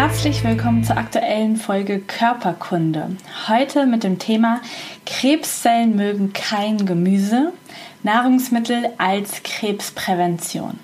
Herzlich 0.00 0.44
willkommen 0.44 0.84
zur 0.84 0.96
aktuellen 0.96 1.56
Folge 1.56 1.98
Körperkunde. 1.98 3.16
Heute 3.48 3.84
mit 3.84 4.04
dem 4.04 4.20
Thema 4.20 4.60
Krebszellen 5.04 5.96
mögen 5.96 6.32
kein 6.32 6.86
Gemüse, 6.86 7.52
Nahrungsmittel 8.04 8.90
als 8.96 9.42
Krebsprävention. 9.42 10.78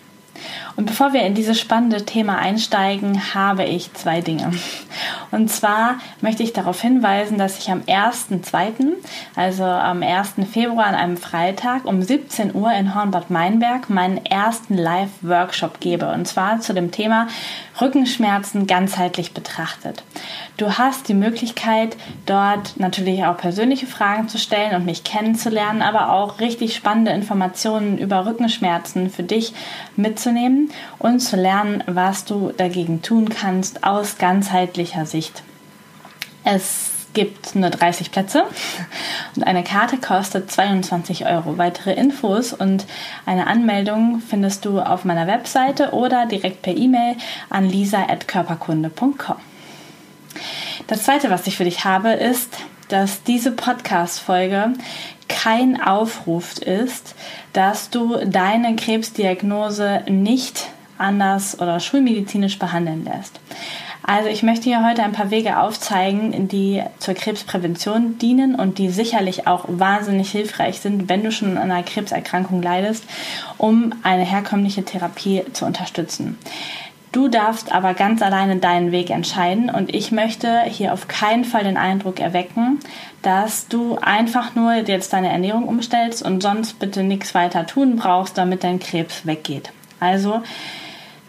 Und 0.74 0.86
bevor 0.86 1.12
wir 1.12 1.22
in 1.22 1.36
dieses 1.36 1.60
spannende 1.60 2.05
Thema 2.05 2.38
einsteigen, 2.38 3.34
habe 3.34 3.62
ich 3.62 3.95
zwei 3.95 4.20
Dinge. 4.20 4.50
Und 5.34 5.48
zwar 5.48 5.97
möchte 6.20 6.45
ich 6.45 6.52
darauf 6.52 6.80
hinweisen, 6.80 7.38
dass 7.38 7.59
ich 7.59 7.69
am 7.69 7.80
1.2., 7.80 8.92
also 9.34 9.65
am 9.65 10.02
1. 10.02 10.34
Februar 10.51 10.87
an 10.87 10.95
einem 10.95 11.16
Freitag 11.16 11.87
um 11.87 12.02
17 12.02 12.55
Uhr 12.55 12.73
in 12.73 12.95
Hornbad 12.95 13.30
Meinberg 13.30 13.91
meinen 13.91 14.25
ersten 14.25 14.77
Live-Workshop 14.77 15.81
gebe. 15.81 16.08
Und 16.12 16.28
zwar 16.28 16.61
zu 16.61 16.73
dem 16.73 16.92
Thema 16.92 17.27
Rückenschmerzen 17.81 18.69
ganzheitlich 18.69 19.34
betrachtet. 19.34 20.05
Du 20.56 20.78
hast 20.78 21.08
die 21.08 21.14
Möglichkeit, 21.14 21.97
dort 22.27 22.78
natürlich 22.78 23.25
auch 23.25 23.36
persönliche 23.36 23.89
Fragen 23.89 24.28
zu 24.28 24.39
stellen 24.39 24.77
und 24.77 24.86
mich 24.86 25.03
kennenzulernen, 25.03 25.83
aber 25.83 26.12
auch 26.12 26.39
richtig 26.39 26.77
spannende 26.77 27.11
Informationen 27.11 27.98
über 27.98 28.25
Rückenschmerzen 28.25 29.11
für 29.11 29.25
dich 29.25 29.53
mitzunehmen 29.97 30.70
und 31.01 31.19
zu 31.19 31.34
lernen, 31.34 31.83
was 31.89 32.25
du 32.25 32.53
dagegen 32.56 33.03
tun 33.03 33.30
kannst 33.30 33.83
aus 33.83 34.17
ganzheitlicher 34.19 35.06
Sicht. 35.06 35.23
Es 36.44 36.91
gibt 37.14 37.55
nur 37.55 37.70
30 37.70 38.11
Plätze 38.11 38.44
und 39.36 39.47
eine 39.47 39.64
Karte 39.64 39.97
kostet 39.98 40.50
22 40.50 41.27
Euro. 41.27 41.56
Weitere 41.56 41.94
Infos 41.94 42.53
und 42.53 42.84
eine 43.25 43.47
Anmeldung 43.47 44.20
findest 44.20 44.64
du 44.64 44.80
auf 44.80 45.05
meiner 45.05 45.27
Webseite 45.27 45.92
oder 45.92 46.27
direkt 46.27 46.62
per 46.62 46.77
E-Mail 46.77 47.17
an 47.48 47.69
lisa.körperkunde.com. 47.69 49.36
Das 50.89 51.05
zweite, 51.05 51.30
was 51.30 51.47
ich 51.47 51.56
für 51.56 51.64
dich 51.64 51.84
habe, 51.84 52.11
ist, 52.11 52.52
dass 52.89 53.22
diese 53.22 53.52
Podcast-Folge 53.52 54.75
kein 55.28 55.80
Aufruf 55.80 56.58
ist, 56.58 57.14
dass 57.52 57.91
du 57.91 58.19
deine 58.27 58.77
Krebsdiagnose 58.77 60.02
nicht 60.08 60.69
anders 60.98 61.58
oder 61.61 61.80
schulmedizinisch 61.80 62.58
behandeln 62.58 63.05
lässt. 63.05 63.41
Also 64.06 64.28
ich 64.28 64.42
möchte 64.42 64.64
hier 64.64 64.86
heute 64.86 65.02
ein 65.02 65.12
paar 65.12 65.30
Wege 65.30 65.58
aufzeigen, 65.58 66.47
die 66.47 66.83
zur 66.98 67.14
Krebsprävention 67.14 68.19
dienen 68.19 68.55
und 68.55 68.77
die 68.77 68.91
sicherlich 68.91 69.46
auch 69.46 69.64
wahnsinnig 69.66 70.30
hilfreich 70.30 70.80
sind, 70.80 71.08
wenn 71.08 71.24
du 71.24 71.33
schon 71.33 71.56
an 71.56 71.70
einer 71.70 71.83
Krebserkrankung 71.83 72.61
leidest, 72.61 73.05
um 73.56 73.94
eine 74.02 74.24
herkömmliche 74.24 74.84
Therapie 74.84 75.44
zu 75.55 75.64
unterstützen. 75.64 76.38
Du 77.12 77.28
darfst 77.28 77.72
aber 77.72 77.94
ganz 77.94 78.20
alleine 78.20 78.56
deinen 78.56 78.92
Weg 78.92 79.08
entscheiden 79.08 79.70
und 79.70 79.95
ich 79.95 80.12
möchte 80.12 80.62
hier 80.64 80.92
auf 80.92 81.08
keinen 81.08 81.45
Fall 81.45 81.64
den 81.64 81.79
Eindruck 81.79 82.20
erwecken, 82.20 82.80
dass 83.23 83.68
du 83.68 83.96
einfach 84.02 84.55
nur 84.55 84.74
jetzt 84.74 85.14
deine 85.14 85.30
Ernährung 85.30 85.67
umstellst 85.67 86.23
und 86.23 86.42
sonst 86.42 86.79
bitte 86.79 87.05
nichts 87.05 87.34
weiter 87.34 87.67
tun 87.67 87.96
brauchst, 87.96 88.36
damit 88.36 88.64
dein 88.64 88.80
Krebs 88.80 89.24
weggeht. 89.24 89.70
Also 89.98 90.42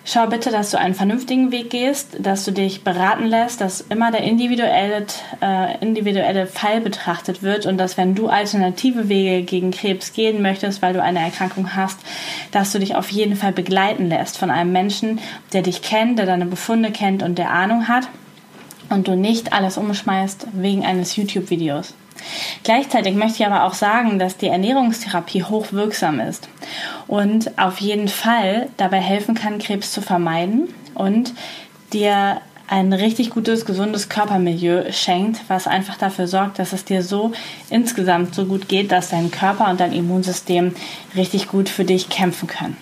Schau 0.08 0.28
bitte, 0.28 0.52
dass 0.52 0.70
du 0.70 0.78
einen 0.78 0.94
vernünftigen 0.94 1.52
Weg 1.52 1.72
gehst, 1.72 2.18
dass 2.20 2.46
du 2.46 2.52
dich 2.52 2.84
beraten 2.84 3.26
lässt, 3.26 3.60
dass 3.60 3.82
immer 3.82 4.12
der 4.12 4.22
individuelle, 4.22 5.08
äh, 5.42 5.80
individuelle 5.80 6.46
Fall 6.46 6.80
betrachtet 6.80 7.42
wird 7.42 7.66
und 7.66 7.80
dass 7.80 7.98
wenn 7.98 8.14
du 8.14 8.28
alternative 8.28 9.10
Wege 9.10 9.44
gegen 9.44 9.72
Krebs 9.72 10.14
gehen 10.14 10.44
möchtest, 10.44 10.84
weil 10.84 10.94
du 10.94 11.02
eine 11.02 11.22
Erkrankung 11.22 11.76
hast, 11.76 12.00
dass 12.52 12.72
du 12.72 12.78
dich 12.78 12.96
auf 12.96 13.10
jeden 13.10 13.36
Fall 13.36 13.52
begleiten 13.52 14.08
lässt 14.08 14.38
von 14.38 14.52
einem 14.52 14.72
Menschen, 14.72 15.20
der 15.54 15.64
dich 15.64 15.82
kennt, 15.82 16.20
der 16.20 16.28
deine 16.28 16.46
Befunde 16.46 16.92
kennt 16.92 17.24
und 17.24 17.40
der 17.40 17.50
Ahnung 17.50 17.88
hat 17.88 18.08
und 18.92 19.08
du 19.08 19.16
nicht 19.16 19.54
alles 19.54 19.76
umschmeißt 19.76 20.50
wegen 20.54 20.86
eines 20.86 21.16
YouTube-Videos. 21.16 21.96
Gleichzeitig 22.64 23.16
möchte 23.16 23.44
ich 23.44 23.46
aber 23.46 23.64
auch 23.64 23.74
sagen, 23.74 24.18
dass 24.20 24.38
die 24.38 24.48
Ernährungstherapie 24.48 25.44
hochwirksam 25.44 26.20
ist 26.20 26.48
und 27.08 27.58
auf 27.60 27.80
jeden 27.80 28.08
Fall 28.08 28.70
dabei 28.78 29.00
helfen 29.00 29.36
kann, 29.36 29.60
Krebs 29.60 29.92
zu 29.92 30.02
vermeiden 30.02 30.74
und 30.96 31.34
dir 31.94 32.42
ein 32.68 32.94
richtig 32.94 33.30
gutes, 33.30 33.66
gesundes 33.66 34.10
Körpermilieu 34.10 34.92
schenkt, 34.92 35.42
was 35.48 35.68
einfach 35.68 35.98
dafür 35.98 36.28
sorgt, 36.28 36.58
dass 36.58 36.74
es 36.74 36.84
dir 36.84 37.04
so 37.04 37.32
insgesamt 37.70 38.34
so 38.34 38.46
gut 38.46 38.68
geht, 38.68 38.92
dass 38.92 39.10
dein 39.10 39.30
Körper 39.30 39.70
und 39.70 39.80
dein 39.80 39.94
Immunsystem 39.94 40.74
richtig 41.16 41.48
gut 41.48 41.70
für 41.70 41.86
dich 41.86 42.10
kämpfen 42.10 42.48
können. 42.48 42.78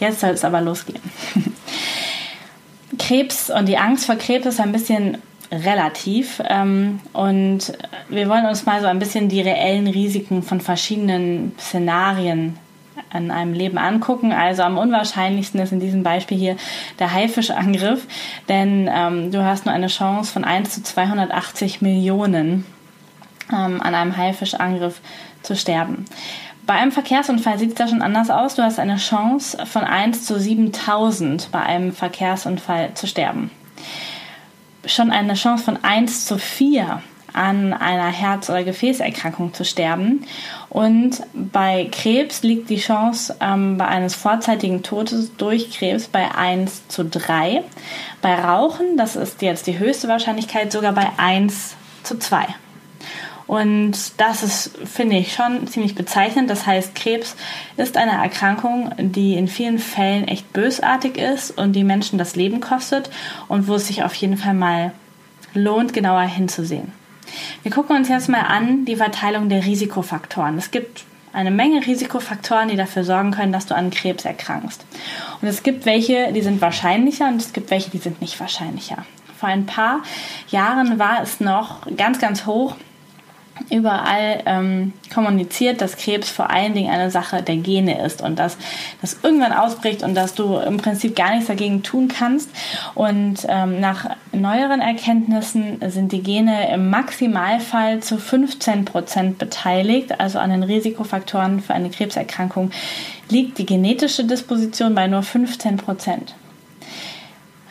Jetzt 0.00 0.20
soll 0.20 0.30
es 0.30 0.44
aber 0.44 0.60
losgehen. 0.60 1.00
Krebs 2.98 3.50
und 3.50 3.66
die 3.66 3.76
Angst 3.76 4.06
vor 4.06 4.16
Krebs 4.16 4.46
ist 4.46 4.60
ein 4.60 4.72
bisschen 4.72 5.18
relativ. 5.50 6.42
Ähm, 6.48 7.00
und 7.12 7.72
wir 8.08 8.28
wollen 8.28 8.46
uns 8.46 8.66
mal 8.66 8.80
so 8.80 8.86
ein 8.86 8.98
bisschen 8.98 9.28
die 9.28 9.40
reellen 9.40 9.86
Risiken 9.86 10.42
von 10.42 10.60
verschiedenen 10.60 11.52
Szenarien 11.58 12.58
an 13.10 13.30
einem 13.30 13.52
Leben 13.52 13.78
angucken. 13.78 14.32
Also 14.32 14.62
am 14.62 14.78
unwahrscheinlichsten 14.78 15.60
ist 15.60 15.72
in 15.72 15.80
diesem 15.80 16.02
Beispiel 16.02 16.38
hier 16.38 16.56
der 16.98 17.12
Haifischangriff, 17.12 18.06
denn 18.48 18.90
ähm, 18.92 19.30
du 19.30 19.44
hast 19.44 19.66
nur 19.66 19.74
eine 19.74 19.88
Chance 19.88 20.32
von 20.32 20.44
1 20.44 20.74
zu 20.74 20.82
280 20.82 21.82
Millionen 21.82 22.64
ähm, 23.52 23.80
an 23.80 23.94
einem 23.94 24.16
Haifischangriff 24.16 25.00
zu 25.42 25.54
sterben. 25.56 26.04
Bei 26.66 26.74
einem 26.74 26.90
Verkehrsunfall 26.90 27.58
sieht 27.58 27.70
es 27.70 27.74
da 27.76 27.86
schon 27.86 28.02
anders 28.02 28.28
aus. 28.28 28.56
Du 28.56 28.62
hast 28.62 28.80
eine 28.80 28.96
Chance 28.96 29.64
von 29.66 29.84
1 29.84 30.24
zu 30.24 30.40
7000 30.40 31.52
bei 31.52 31.60
einem 31.60 31.92
Verkehrsunfall 31.92 32.94
zu 32.94 33.06
sterben 33.06 33.52
schon 34.86 35.10
eine 35.10 35.34
Chance 35.34 35.64
von 35.64 35.78
1 35.82 36.26
zu 36.26 36.38
4 36.38 37.02
an 37.32 37.74
einer 37.74 38.10
Herz- 38.10 38.48
oder 38.48 38.64
Gefäßerkrankung 38.64 39.52
zu 39.52 39.64
sterben. 39.64 40.24
Und 40.70 41.22
bei 41.34 41.88
Krebs 41.92 42.42
liegt 42.42 42.70
die 42.70 42.78
Chance 42.78 43.36
ähm, 43.40 43.76
bei 43.76 43.86
eines 43.86 44.14
vorzeitigen 44.14 44.82
Todes 44.82 45.36
durch 45.36 45.70
Krebs 45.70 46.08
bei 46.08 46.34
1 46.34 46.88
zu 46.88 47.04
3. 47.04 47.62
Bei 48.22 48.34
Rauchen, 48.34 48.96
das 48.96 49.16
ist 49.16 49.42
jetzt 49.42 49.66
die 49.66 49.78
höchste 49.78 50.08
Wahrscheinlichkeit, 50.08 50.72
sogar 50.72 50.92
bei 50.92 51.10
1 51.18 51.76
zu 52.02 52.18
2. 52.18 52.46
Und 53.46 53.94
das 54.16 54.42
ist, 54.42 54.76
finde 54.84 55.16
ich, 55.16 55.32
schon 55.32 55.66
ziemlich 55.68 55.94
bezeichnend. 55.94 56.50
Das 56.50 56.66
heißt, 56.66 56.94
Krebs 56.94 57.36
ist 57.76 57.96
eine 57.96 58.12
Erkrankung, 58.12 58.90
die 58.98 59.34
in 59.34 59.46
vielen 59.46 59.78
Fällen 59.78 60.26
echt 60.26 60.52
bösartig 60.52 61.16
ist 61.16 61.56
und 61.56 61.72
die 61.72 61.84
Menschen 61.84 62.18
das 62.18 62.34
Leben 62.34 62.60
kostet 62.60 63.10
und 63.48 63.68
wo 63.68 63.74
es 63.74 63.86
sich 63.86 64.02
auf 64.02 64.14
jeden 64.14 64.36
Fall 64.36 64.54
mal 64.54 64.92
lohnt, 65.54 65.92
genauer 65.92 66.22
hinzusehen. 66.22 66.92
Wir 67.62 67.72
gucken 67.72 67.96
uns 67.96 68.08
jetzt 68.08 68.28
mal 68.28 68.42
an 68.42 68.84
die 68.84 68.96
Verteilung 68.96 69.48
der 69.48 69.64
Risikofaktoren. 69.64 70.58
Es 70.58 70.70
gibt 70.70 71.04
eine 71.32 71.50
Menge 71.50 71.86
Risikofaktoren, 71.86 72.68
die 72.68 72.76
dafür 72.76 73.04
sorgen 73.04 73.30
können, 73.30 73.52
dass 73.52 73.66
du 73.66 73.74
an 73.76 73.90
Krebs 73.90 74.24
erkrankst. 74.24 74.84
Und 75.42 75.48
es 75.48 75.62
gibt 75.62 75.84
welche, 75.84 76.32
die 76.32 76.40
sind 76.40 76.60
wahrscheinlicher 76.60 77.28
und 77.28 77.40
es 77.40 77.52
gibt 77.52 77.70
welche, 77.70 77.90
die 77.90 77.98
sind 77.98 78.20
nicht 78.20 78.40
wahrscheinlicher. 78.40 79.04
Vor 79.38 79.50
ein 79.50 79.66
paar 79.66 80.02
Jahren 80.48 80.98
war 80.98 81.22
es 81.22 81.40
noch 81.40 81.86
ganz, 81.94 82.18
ganz 82.18 82.46
hoch, 82.46 82.76
überall 83.70 84.42
ähm, 84.46 84.92
kommuniziert, 85.12 85.80
dass 85.80 85.96
Krebs 85.96 86.30
vor 86.30 86.50
allen 86.50 86.74
Dingen 86.74 86.90
eine 86.90 87.10
Sache 87.10 87.42
der 87.42 87.56
Gene 87.56 88.04
ist 88.04 88.22
und 88.22 88.38
dass 88.38 88.56
das 89.00 89.18
irgendwann 89.22 89.52
ausbricht 89.52 90.02
und 90.02 90.14
dass 90.14 90.34
du 90.34 90.56
im 90.58 90.76
Prinzip 90.76 91.16
gar 91.16 91.30
nichts 91.30 91.46
dagegen 91.46 91.82
tun 91.82 92.08
kannst. 92.08 92.50
Und 92.94 93.46
ähm, 93.48 93.80
nach 93.80 94.10
neueren 94.32 94.80
Erkenntnissen 94.80 95.80
sind 95.88 96.12
die 96.12 96.22
Gene 96.22 96.72
im 96.72 96.90
Maximalfall 96.90 98.00
zu 98.00 98.18
15 98.18 98.84
Prozent 98.84 99.38
beteiligt, 99.38 100.20
also 100.20 100.38
an 100.38 100.50
den 100.50 100.62
Risikofaktoren 100.62 101.60
für 101.60 101.74
eine 101.74 101.90
Krebserkrankung 101.90 102.70
liegt 103.28 103.58
die 103.58 103.66
genetische 103.66 104.24
Disposition 104.24 104.94
bei 104.94 105.08
nur 105.08 105.22
15 105.22 105.78
Prozent. 105.78 106.34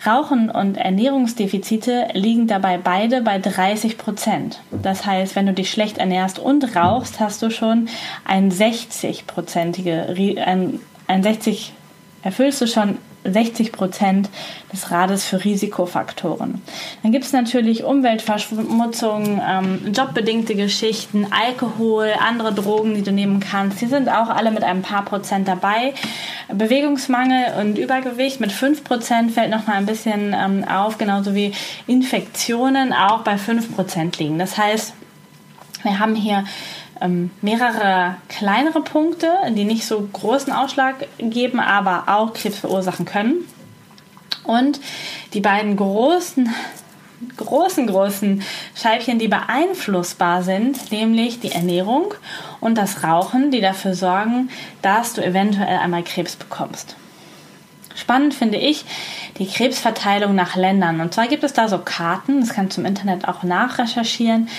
Rauchen 0.05 0.49
und 0.49 0.77
Ernährungsdefizite 0.77 2.09
liegen 2.13 2.47
dabei 2.47 2.77
beide 2.77 3.21
bei 3.21 3.39
30 3.39 3.97
Prozent. 3.97 4.61
Das 4.71 5.05
heißt, 5.05 5.35
wenn 5.35 5.45
du 5.45 5.53
dich 5.53 5.71
schlecht 5.71 5.97
ernährst 5.97 6.39
und 6.39 6.75
rauchst, 6.75 7.19
hast 7.19 7.41
du 7.41 7.49
schon 7.49 7.87
ein 8.23 8.51
60-prozentige, 8.51 10.39
ein, 10.43 10.79
ein 11.07 11.23
60, 11.23 11.73
erfüllst 12.23 12.61
du 12.61 12.67
schon 12.67 12.97
60 13.25 13.71
Prozent 13.71 14.29
des 14.71 14.91
Rades 14.91 15.25
für 15.25 15.43
Risikofaktoren. 15.43 16.61
Dann 17.03 17.11
gibt 17.11 17.25
es 17.25 17.33
natürlich 17.33 17.83
Umweltverschmutzung, 17.83 19.41
ähm, 19.47 19.93
jobbedingte 19.93 20.55
Geschichten, 20.55 21.27
Alkohol, 21.31 22.09
andere 22.19 22.53
Drogen, 22.53 22.95
die 22.95 23.01
du 23.01 23.11
nehmen 23.11 23.39
kannst. 23.39 23.81
Die 23.81 23.87
sind 23.87 24.09
auch 24.09 24.29
alle 24.29 24.51
mit 24.51 24.63
ein 24.63 24.81
paar 24.81 25.03
Prozent 25.05 25.47
dabei. 25.47 25.93
Bewegungsmangel 26.53 27.59
und 27.61 27.77
Übergewicht 27.77 28.39
mit 28.39 28.51
5 28.51 28.83
Prozent 28.83 29.31
fällt 29.31 29.49
noch 29.49 29.67
mal 29.67 29.75
ein 29.75 29.85
bisschen 29.85 30.35
ähm, 30.37 30.63
auf, 30.67 30.97
genauso 30.97 31.33
wie 31.33 31.53
Infektionen 31.87 32.93
auch 32.93 33.21
bei 33.21 33.37
5 33.37 33.75
Prozent 33.75 34.19
liegen. 34.19 34.37
Das 34.37 34.57
heißt, 34.57 34.93
wir 35.83 35.99
haben 35.99 36.15
hier 36.15 36.45
ähm, 37.01 37.31
mehrere 37.41 38.15
kleinere 38.29 38.81
Punkte, 38.81 39.31
die 39.49 39.65
nicht 39.65 39.85
so 39.85 40.07
großen 40.13 40.53
Ausschlag 40.53 41.07
geben, 41.17 41.59
aber 41.59 42.03
auch 42.07 42.33
Krebs 42.33 42.59
verursachen 42.59 43.05
können. 43.05 43.47
Und 44.43 44.79
die 45.33 45.41
beiden 45.41 45.75
großen, 45.75 46.49
großen, 47.37 47.87
großen 47.87 48.43
Scheibchen, 48.75 49.19
die 49.19 49.27
beeinflussbar 49.27 50.43
sind, 50.43 50.91
nämlich 50.91 51.39
die 51.39 51.51
Ernährung 51.51 52.13
und 52.59 52.77
das 52.77 53.03
Rauchen, 53.03 53.51
die 53.51 53.61
dafür 53.61 53.95
sorgen, 53.95 54.49
dass 54.81 55.13
du 55.13 55.25
eventuell 55.25 55.77
einmal 55.77 56.03
Krebs 56.03 56.35
bekommst. 56.35 56.95
Spannend 57.95 58.33
finde 58.33 58.57
ich 58.57 58.85
die 59.37 59.47
Krebsverteilung 59.47 60.35
nach 60.35 60.57
Ländern. 60.57 60.99
Und 60.99 61.13
zwar 61.13 61.27
gibt 61.27 61.45
es 61.45 61.53
da 61.53 61.69
so 61.69 61.77
Karten, 61.77 62.41
das 62.41 62.49
kannst 62.49 62.75
du 62.75 62.81
im 62.81 62.87
Internet 62.87 63.27
auch 63.27 63.43
nachrecherchieren, 63.43 64.49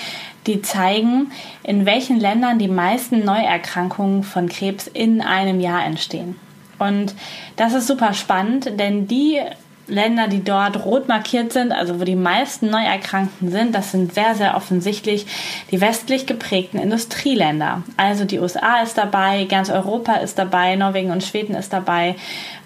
die 0.47 0.61
zeigen, 0.61 1.31
in 1.63 1.85
welchen 1.85 2.19
Ländern 2.19 2.57
die 2.57 2.67
meisten 2.67 3.23
Neuerkrankungen 3.23 4.23
von 4.23 4.49
Krebs 4.49 4.87
in 4.87 5.21
einem 5.21 5.59
Jahr 5.59 5.85
entstehen. 5.85 6.39
Und 6.79 7.15
das 7.55 7.73
ist 7.73 7.87
super 7.87 8.13
spannend, 8.13 8.79
denn 8.79 9.07
die 9.07 9.39
Länder, 9.87 10.27
die 10.27 10.43
dort 10.43 10.85
rot 10.85 11.07
markiert 11.07 11.53
sind, 11.53 11.71
also 11.71 11.99
wo 11.99 12.03
die 12.03 12.15
meisten 12.15 12.69
Neuerkrankten 12.69 13.51
sind, 13.51 13.73
das 13.73 13.91
sind 13.91 14.13
sehr, 14.13 14.35
sehr 14.35 14.55
offensichtlich 14.55 15.25
die 15.71 15.79
westlich 15.81 16.25
geprägten 16.25 16.77
Industrieländer. 16.77 17.83
Also 17.95 18.25
die 18.25 18.39
USA 18.39 18.81
ist 18.81 18.97
dabei, 18.97 19.45
ganz 19.45 19.69
Europa 19.69 20.15
ist 20.15 20.37
dabei, 20.37 20.75
Norwegen 20.75 21.11
und 21.11 21.23
Schweden 21.23 21.55
ist 21.55 21.71
dabei, 21.71 22.15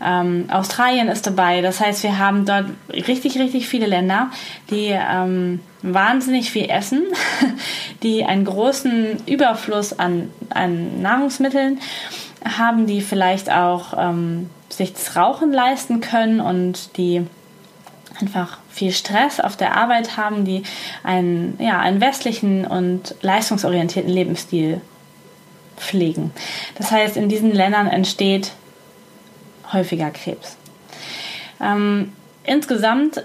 ähm, 0.03 0.45
Australien 0.51 1.07
ist 1.09 1.27
dabei. 1.27 1.62
Das 1.62 1.79
heißt, 1.79 2.03
wir 2.03 2.18
haben 2.18 2.45
dort 2.45 2.65
richtig, 2.91 3.38
richtig 3.38 3.67
viele 3.67 3.85
Länder, 3.85 4.31
die 4.69 4.89
ähm, 4.89 5.59
wahnsinnig 5.83 6.51
viel 6.51 6.69
essen, 6.69 7.03
die 8.03 8.24
einen 8.24 8.45
großen 8.45 9.17
Überfluss 9.27 9.97
an, 9.97 10.31
an 10.50 11.01
Nahrungsmitteln 11.01 11.79
haben, 12.57 12.88
die 12.88 13.01
vielleicht 13.01 13.51
auch 13.51 13.94
ähm, 13.97 14.50
sich 14.81 14.93
das 14.93 15.15
Rauchen 15.15 15.51
leisten 15.51 16.01
können 16.01 16.39
und 16.39 16.97
die 16.97 17.25
einfach 18.19 18.59
viel 18.69 18.91
Stress 18.91 19.39
auf 19.39 19.55
der 19.55 19.77
Arbeit 19.77 20.17
haben, 20.17 20.45
die 20.45 20.63
einen, 21.03 21.57
ja, 21.59 21.79
einen 21.79 22.01
westlichen 22.01 22.65
und 22.65 23.15
leistungsorientierten 23.21 24.11
Lebensstil 24.11 24.81
pflegen. 25.77 26.31
Das 26.75 26.91
heißt, 26.91 27.17
in 27.17 27.29
diesen 27.29 27.51
Ländern 27.51 27.87
entsteht 27.87 28.51
häufiger 29.71 30.11
Krebs. 30.11 30.57
Ähm, 31.59 32.13
insgesamt 32.43 33.23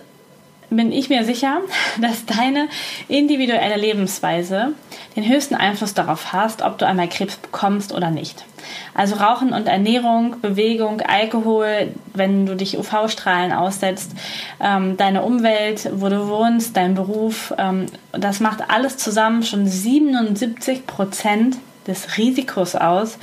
bin 0.77 0.93
ich 0.93 1.09
mir 1.09 1.25
sicher, 1.25 1.61
dass 2.01 2.27
deine 2.27 2.69
individuelle 3.09 3.77
Lebensweise 3.77 4.73
den 5.17 5.29
höchsten 5.29 5.55
Einfluss 5.55 5.95
darauf 5.95 6.33
hast, 6.33 6.63
ob 6.63 6.79
du 6.79 6.87
einmal 6.87 7.09
Krebs 7.09 7.37
bekommst 7.37 7.93
oder 7.93 8.11
nicht. 8.11 8.45
Also 8.95 9.17
Rauchen 9.17 9.53
und 9.53 9.69
Ernährung, 9.69 10.37
Bewegung, 10.41 11.01
Alkohol, 11.01 11.95
wenn 12.15 12.47
du 12.47 12.57
dich 12.57 12.79
UV-Strahlen 12.79 13.53
aussetzt, 13.53 14.13
ähm, 14.61 14.97
deine 14.97 15.23
Umwelt, 15.23 15.89
wo 15.95 16.09
du 16.09 16.29
wohnst, 16.29 16.77
dein 16.77 16.95
Beruf, 16.95 17.55
ähm, 17.59 17.87
das 18.13 18.41
macht 18.41 18.71
alles 18.71 18.97
zusammen 18.97 19.43
schon 19.43 19.67
77 19.67 20.87
Prozent 20.87 21.59
des 21.87 22.17
Risikos 22.19 22.75
aus, 22.75 23.19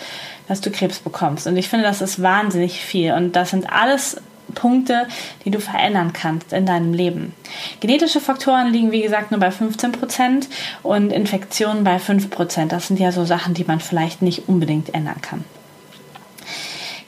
dass 0.48 0.62
du 0.62 0.72
Krebs 0.72 1.00
bekommst. 1.00 1.48
Und 1.48 1.58
ich 1.58 1.70
finde, 1.70 1.86
das 1.86 2.02
ist 2.02 2.22
wahnsinnig 2.22 2.80
viel. 2.80 3.14
Und 3.14 3.36
das 3.36 3.52
sind 3.52 3.72
alles 3.72 4.22
Punkte, 4.54 5.07
die 5.45 5.51
du 5.51 5.60
verändern 5.60 6.13
kannst 6.13 6.54
in 6.54 6.66
deinem 6.66 6.94
Leben. 6.94 7.34
Genetische 7.80 8.19
Faktoren 8.19 8.72
liegen, 8.72 8.92
wie 8.92 9.01
gesagt, 9.01 9.31
nur 9.31 9.40
bei 9.40 9.51
15 9.51 9.92
Prozent 9.92 10.48
und 10.84 11.12
Infektionen 11.12 11.84
bei 11.84 12.00
5 12.00 12.30
Prozent. 12.30 12.72
Das 12.72 12.88
sind 12.88 13.00
ja 13.00 13.12
so 13.12 13.25
Sachen, 13.25 13.54
die 13.54 13.63
man 13.63 13.80
vielleicht 13.80 14.22
nicht 14.22 14.48
unbedingt 14.48 14.94
ändern 14.94 15.22
kann. 15.22 15.44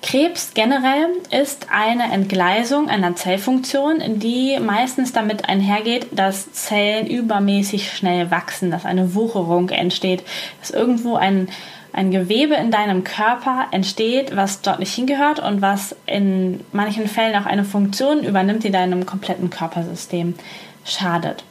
Krebs 0.06 0.52
generell 0.54 1.08
ist 1.32 1.68
eine 1.72 2.14
Entgleisung 2.14 2.90
einer 2.90 3.16
Zellfunktion, 3.16 4.20
die 4.20 4.60
meistens 4.60 5.14
damit 5.14 5.50
einhergeht, 5.50 6.10
dass 6.12 6.52
Zellen 6.54 7.08
übermäßig 7.08 7.92
schnell 7.92 8.30
wachsen, 8.30 8.70
dass 8.70 8.86
eine 8.86 9.16
Wucherung 9.16 9.70
entsteht, 9.70 10.24
dass 10.60 10.70
irgendwo 10.70 11.16
ein 11.16 11.50
ein 11.96 12.12
Gewebe 12.12 12.56
in 12.56 12.72
deinem 12.72 13.06
Körper 13.06 13.68
entsteht, 13.72 14.36
was 14.36 14.62
dort 14.62 14.80
nicht 14.80 14.94
hingehört 14.94 15.40
und 15.40 15.62
was 15.62 15.96
in 16.06 16.60
manchen 16.74 17.08
Fällen 17.08 17.36
auch 17.42 17.46
eine 17.46 17.64
Funktion 17.64 18.24
übernimmt, 18.24 18.66
die 18.66 18.72
deinem 18.72 19.06
kompletten 19.06 19.50
Körpersystem 19.50 20.36
schadet. 20.84 21.44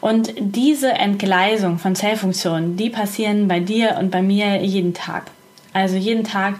Und 0.00 0.34
diese 0.38 0.92
Entgleisung 0.92 1.78
von 1.78 1.96
Zellfunktionen, 1.96 2.76
die 2.76 2.90
passieren 2.90 3.48
bei 3.48 3.58
dir 3.58 3.96
und 3.98 4.10
bei 4.10 4.20
mir 4.20 4.62
jeden 4.62 4.92
Tag. 4.92 5.30
Also 5.72 5.96
jeden 5.96 6.24
Tag 6.24 6.56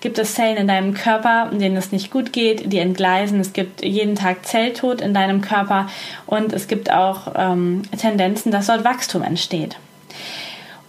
gibt 0.00 0.18
es 0.18 0.34
Zellen 0.34 0.56
in 0.56 0.66
deinem 0.66 0.92
Körper, 0.92 1.50
denen 1.52 1.76
es 1.76 1.92
nicht 1.92 2.10
gut 2.10 2.32
geht, 2.32 2.72
die 2.72 2.78
entgleisen. 2.78 3.38
Es 3.38 3.52
gibt 3.52 3.84
jeden 3.84 4.16
Tag 4.16 4.44
Zelltod 4.44 5.00
in 5.00 5.14
deinem 5.14 5.40
Körper 5.40 5.88
und 6.26 6.52
es 6.52 6.66
gibt 6.66 6.90
auch 6.90 7.32
ähm, 7.36 7.82
Tendenzen, 7.96 8.50
dass 8.50 8.66
dort 8.66 8.84
Wachstum 8.84 9.22
entsteht. 9.22 9.76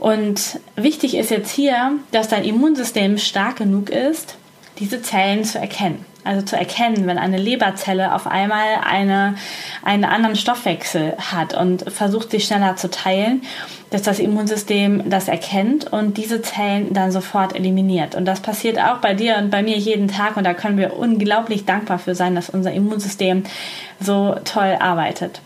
Und 0.04 0.60
wichtig 0.76 1.16
ist 1.16 1.32
jetzt 1.32 1.50
hier, 1.50 1.94
dass 2.12 2.28
dein 2.28 2.44
Immunsystem 2.44 3.18
stark 3.18 3.56
genug 3.56 3.90
ist, 3.90 4.36
diese 4.78 5.02
Zellen 5.02 5.46
zu 5.46 5.60
erkennen. 5.60 6.04
Also 6.26 6.42
zu 6.42 6.58
erkennen, 6.58 7.08
wenn 7.08 7.18
eine 7.18 7.38
Leberzelle 7.38 8.14
auf 8.14 8.28
einmal 8.28 8.82
eine, 8.86 9.36
einen 9.82 10.04
anderen 10.04 10.36
Stoffwechsel 10.36 11.16
hat 11.20 11.54
und 11.54 11.90
versucht, 11.90 12.32
sich 12.32 12.44
schneller 12.44 12.76
zu 12.76 12.90
teilen, 12.90 13.44
dass 13.92 14.02
das 14.02 14.20
Immunsystem 14.20 15.10
das 15.10 15.30
erkennt 15.30 15.94
und 15.94 16.18
diese 16.18 16.42
Zellen 16.42 16.92
dann 16.94 17.14
sofort 17.14 17.56
eliminiert. 17.56 18.14
Und 18.14 18.26
das 18.26 18.42
passiert 18.42 18.80
auch 18.80 18.98
bei 18.98 19.14
dir 19.14 19.38
und 19.38 19.52
bei 19.52 19.64
mir 19.64 19.78
jeden 19.78 20.10
Tag 20.10 20.36
und 20.36 20.44
da 20.44 20.54
können 20.54 20.78
wir 20.78 20.98
unglaublich 20.98 21.64
dankbar 21.64 21.98
für 21.98 22.14
sein, 22.14 22.36
dass 22.36 22.50
unser 22.50 22.74
Immunsystem 22.74 23.44
so 24.02 24.36
toll 24.44 24.76
arbeitet. 24.82 25.40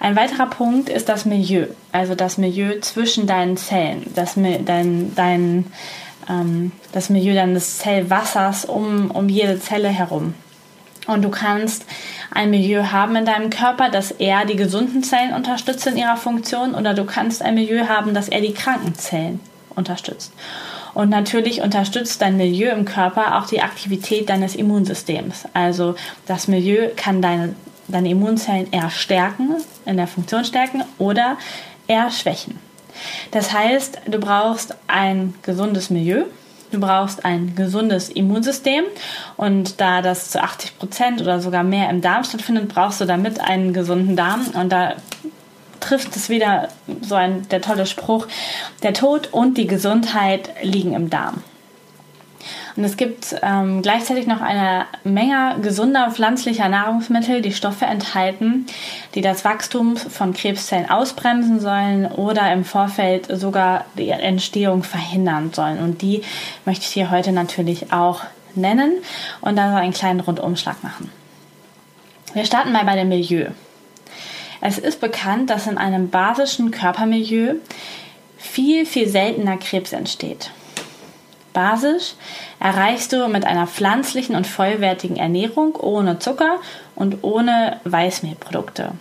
Ein 0.00 0.16
weiterer 0.16 0.46
Punkt 0.46 0.88
ist 0.88 1.08
das 1.08 1.24
Milieu, 1.24 1.66
also 1.92 2.14
das 2.14 2.38
Milieu 2.38 2.80
zwischen 2.80 3.26
deinen 3.26 3.56
Zellen, 3.56 4.06
das, 4.14 4.34
dein, 4.34 5.14
dein, 5.14 5.66
ähm, 6.28 6.72
das 6.92 7.10
Milieu 7.10 7.34
deines 7.34 7.78
Zellwassers 7.78 8.64
um, 8.64 9.10
um 9.10 9.28
jede 9.28 9.60
Zelle 9.60 9.88
herum. 9.88 10.34
Und 11.06 11.22
du 11.22 11.30
kannst 11.30 11.86
ein 12.30 12.50
Milieu 12.50 12.92
haben 12.92 13.16
in 13.16 13.24
deinem 13.24 13.48
Körper, 13.48 13.88
das 13.88 14.10
eher 14.10 14.44
die 14.44 14.56
gesunden 14.56 15.02
Zellen 15.02 15.32
unterstützt 15.32 15.86
in 15.86 15.96
ihrer 15.96 16.18
Funktion, 16.18 16.74
oder 16.74 16.92
du 16.92 17.04
kannst 17.04 17.42
ein 17.42 17.54
Milieu 17.54 17.88
haben, 17.88 18.12
das 18.12 18.28
eher 18.28 18.42
die 18.42 18.52
kranken 18.52 18.94
Zellen 18.94 19.40
unterstützt. 19.74 20.32
Und 20.92 21.10
natürlich 21.10 21.62
unterstützt 21.62 22.20
dein 22.20 22.36
Milieu 22.36 22.70
im 22.70 22.84
Körper 22.84 23.38
auch 23.38 23.46
die 23.46 23.62
Aktivität 23.62 24.28
deines 24.28 24.54
Immunsystems. 24.54 25.44
Also 25.54 25.94
das 26.26 26.48
Milieu 26.48 26.88
kann 26.96 27.22
deine 27.22 27.54
deine 27.88 28.10
Immunzellen 28.10 28.70
eher 28.70 28.90
stärken, 28.90 29.56
in 29.84 29.96
der 29.96 30.06
Funktion 30.06 30.44
stärken 30.44 30.84
oder 30.98 31.36
eher 31.86 32.10
schwächen. 32.10 32.58
Das 33.30 33.52
heißt, 33.52 34.00
du 34.06 34.18
brauchst 34.18 34.74
ein 34.86 35.34
gesundes 35.42 35.90
Milieu, 35.90 36.24
du 36.70 36.80
brauchst 36.80 37.24
ein 37.24 37.54
gesundes 37.54 38.08
Immunsystem 38.08 38.84
und 39.36 39.80
da 39.80 40.02
das 40.02 40.30
zu 40.30 40.42
80 40.42 40.78
Prozent 40.78 41.20
oder 41.20 41.40
sogar 41.40 41.62
mehr 41.62 41.90
im 41.90 42.00
Darm 42.00 42.24
stattfindet, 42.24 42.68
brauchst 42.68 43.00
du 43.00 43.04
damit 43.04 43.40
einen 43.40 43.72
gesunden 43.72 44.16
Darm 44.16 44.46
und 44.54 44.70
da 44.70 44.94
trifft 45.80 46.16
es 46.16 46.28
wieder 46.28 46.68
so 47.02 47.14
ein 47.14 47.48
der 47.48 47.60
tolle 47.60 47.86
Spruch, 47.86 48.26
der 48.82 48.94
Tod 48.94 49.28
und 49.32 49.56
die 49.56 49.66
Gesundheit 49.66 50.50
liegen 50.62 50.92
im 50.92 51.08
Darm. 51.08 51.42
Und 52.78 52.84
es 52.84 52.96
gibt 52.96 53.34
ähm, 53.42 53.82
gleichzeitig 53.82 54.28
noch 54.28 54.40
eine 54.40 54.86
Menge 55.02 55.56
gesunder 55.60 56.12
pflanzlicher 56.12 56.68
Nahrungsmittel, 56.68 57.42
die 57.42 57.50
Stoffe 57.50 57.86
enthalten, 57.86 58.66
die 59.16 59.20
das 59.20 59.44
Wachstum 59.44 59.96
von 59.96 60.32
Krebszellen 60.32 60.88
ausbremsen 60.88 61.58
sollen 61.58 62.06
oder 62.06 62.52
im 62.52 62.64
Vorfeld 62.64 63.26
sogar 63.36 63.84
die 63.94 64.10
Entstehung 64.10 64.84
verhindern 64.84 65.52
sollen. 65.52 65.80
Und 65.80 66.02
die 66.02 66.22
möchte 66.66 66.84
ich 66.84 66.92
dir 66.92 67.10
heute 67.10 67.32
natürlich 67.32 67.92
auch 67.92 68.20
nennen 68.54 68.92
und 69.40 69.56
da 69.56 69.72
so 69.72 69.76
einen 69.76 69.92
kleinen 69.92 70.20
Rundumschlag 70.20 70.84
machen. 70.84 71.10
Wir 72.32 72.44
starten 72.44 72.70
mal 72.70 72.84
bei 72.84 72.94
dem 72.94 73.08
Milieu. 73.08 73.46
Es 74.60 74.78
ist 74.78 75.00
bekannt, 75.00 75.50
dass 75.50 75.66
in 75.66 75.78
einem 75.78 76.10
basischen 76.10 76.70
Körpermilieu 76.70 77.56
viel, 78.36 78.86
viel 78.86 79.08
seltener 79.08 79.56
Krebs 79.56 79.92
entsteht. 79.92 80.52
Basisch 81.58 82.14
erreichst 82.60 83.12
du 83.12 83.26
mit 83.26 83.44
einer 83.44 83.66
pflanzlichen 83.66 84.36
und 84.36 84.46
vollwertigen 84.46 85.16
Ernährung 85.16 85.74
ohne 85.74 86.20
Zucker 86.20 86.60
und 86.94 87.24
ohne 87.24 87.80
Weißmehlprodukte. 87.82 88.92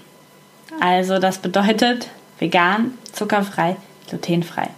Also 0.79 1.19
das 1.19 1.37
bedeutet 1.37 2.07
vegan, 2.39 2.97
zuckerfrei, 3.13 3.75
glutenfrei. 4.09 4.69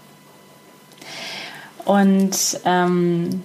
Und 1.86 2.60
ähm, 2.66 3.44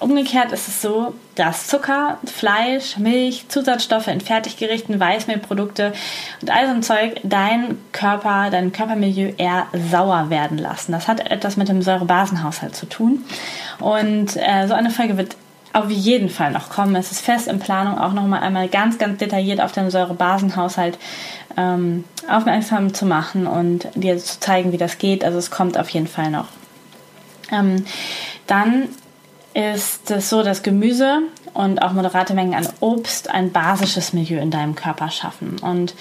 Umgekehrt 0.00 0.52
ist 0.52 0.68
es 0.68 0.80
so, 0.80 1.14
dass 1.34 1.66
Zucker, 1.66 2.18
Fleisch, 2.24 2.98
Milch, 2.98 3.46
Zusatzstoffe 3.48 4.06
in 4.06 4.20
Fertiggerichten, 4.20 5.00
Weißmehlprodukte 5.00 5.92
und 6.40 6.50
all 6.50 6.66
so 6.66 6.72
ein 6.72 6.82
Zeug 6.84 7.20
dein 7.24 7.78
Körper, 7.90 8.50
dein 8.50 8.70
Körpermilieu 8.70 9.32
eher 9.38 9.66
sauer 9.90 10.30
werden 10.30 10.56
lassen. 10.56 10.92
Das 10.92 11.08
hat 11.08 11.30
etwas 11.30 11.56
mit 11.56 11.68
dem 11.68 11.82
Säurebasenhaushalt 11.82 12.76
zu 12.76 12.86
tun. 12.86 13.24
Und 13.80 14.36
äh, 14.36 14.68
so 14.68 14.74
eine 14.74 14.90
Folge 14.90 15.16
wird 15.16 15.36
auf 15.72 15.90
jeden 15.90 16.28
Fall 16.28 16.52
noch 16.52 16.70
kommen. 16.70 16.94
Es 16.94 17.10
ist 17.10 17.20
fest 17.20 17.48
in 17.48 17.58
Planung, 17.58 17.98
auch 17.98 18.12
nochmal 18.12 18.40
einmal 18.40 18.68
ganz, 18.68 18.98
ganz 18.98 19.18
detailliert 19.18 19.60
auf 19.60 19.72
den 19.72 19.90
Säurebasenhaushalt 19.90 20.96
ähm, 21.56 22.04
aufmerksam 22.28 22.94
zu 22.94 23.04
machen 23.04 23.46
und 23.46 23.88
dir 23.94 24.16
zu 24.18 24.38
zeigen, 24.38 24.72
wie 24.72 24.78
das 24.78 24.98
geht. 24.98 25.24
Also 25.24 25.38
es 25.38 25.50
kommt 25.50 25.76
auf 25.76 25.90
jeden 25.90 26.06
Fall 26.06 26.30
noch. 26.30 26.46
Ähm, 27.50 27.84
dann 28.46 28.88
ist 29.54 30.10
es 30.10 30.28
so, 30.28 30.42
dass 30.42 30.62
Gemüse 30.62 31.20
und 31.54 31.82
auch 31.82 31.92
moderate 31.92 32.34
Mengen 32.34 32.54
an 32.54 32.68
Obst 32.80 33.30
ein 33.30 33.50
basisches 33.50 34.12
Milieu 34.12 34.38
in 34.38 34.50
deinem 34.50 34.74
Körper 34.74 35.10
schaffen. 35.10 35.56
Und 35.60 35.94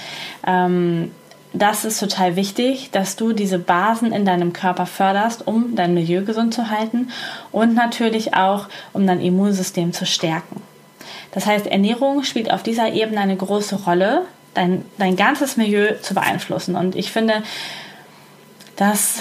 ähm, 0.46 1.12
das 1.54 1.86
ist 1.86 2.00
total 2.00 2.36
wichtig, 2.36 2.92
dass 2.92 3.16
du 3.16 3.34
diese 3.34 3.58
Basen 3.58 4.12
in 4.12 4.26
deinem 4.26 4.54
Körper 4.54 4.86
förderst, 4.86 5.48
um 5.48 5.76
dein 5.76 5.94
Milieu 5.94 6.24
gesund 6.24 6.54
zu 6.54 6.70
halten 6.70 7.10
und 7.52 7.74
natürlich 7.74 8.34
auch, 8.34 8.68
um 8.94 9.08
dein 9.08 9.22
Immunsystem 9.22 9.94
zu 9.94 10.06
stärken. 10.06 10.62
Das 11.32 11.46
heißt, 11.46 11.68
Ernährung 11.68 12.24
spielt 12.24 12.52
auf 12.52 12.64
dieser 12.64 12.92
Ebene 12.92 13.22
eine 13.22 13.38
große 13.38 13.76
Rolle, 13.84 14.26
dein, 14.54 14.86
dein 14.98 15.16
ganzes 15.16 15.58
Milieu 15.58 15.96
zu 16.02 16.14
beeinflussen. 16.14 16.76
Und 16.76 16.96
ich 16.96 17.12
finde, 17.12 17.44
dass 18.76 19.20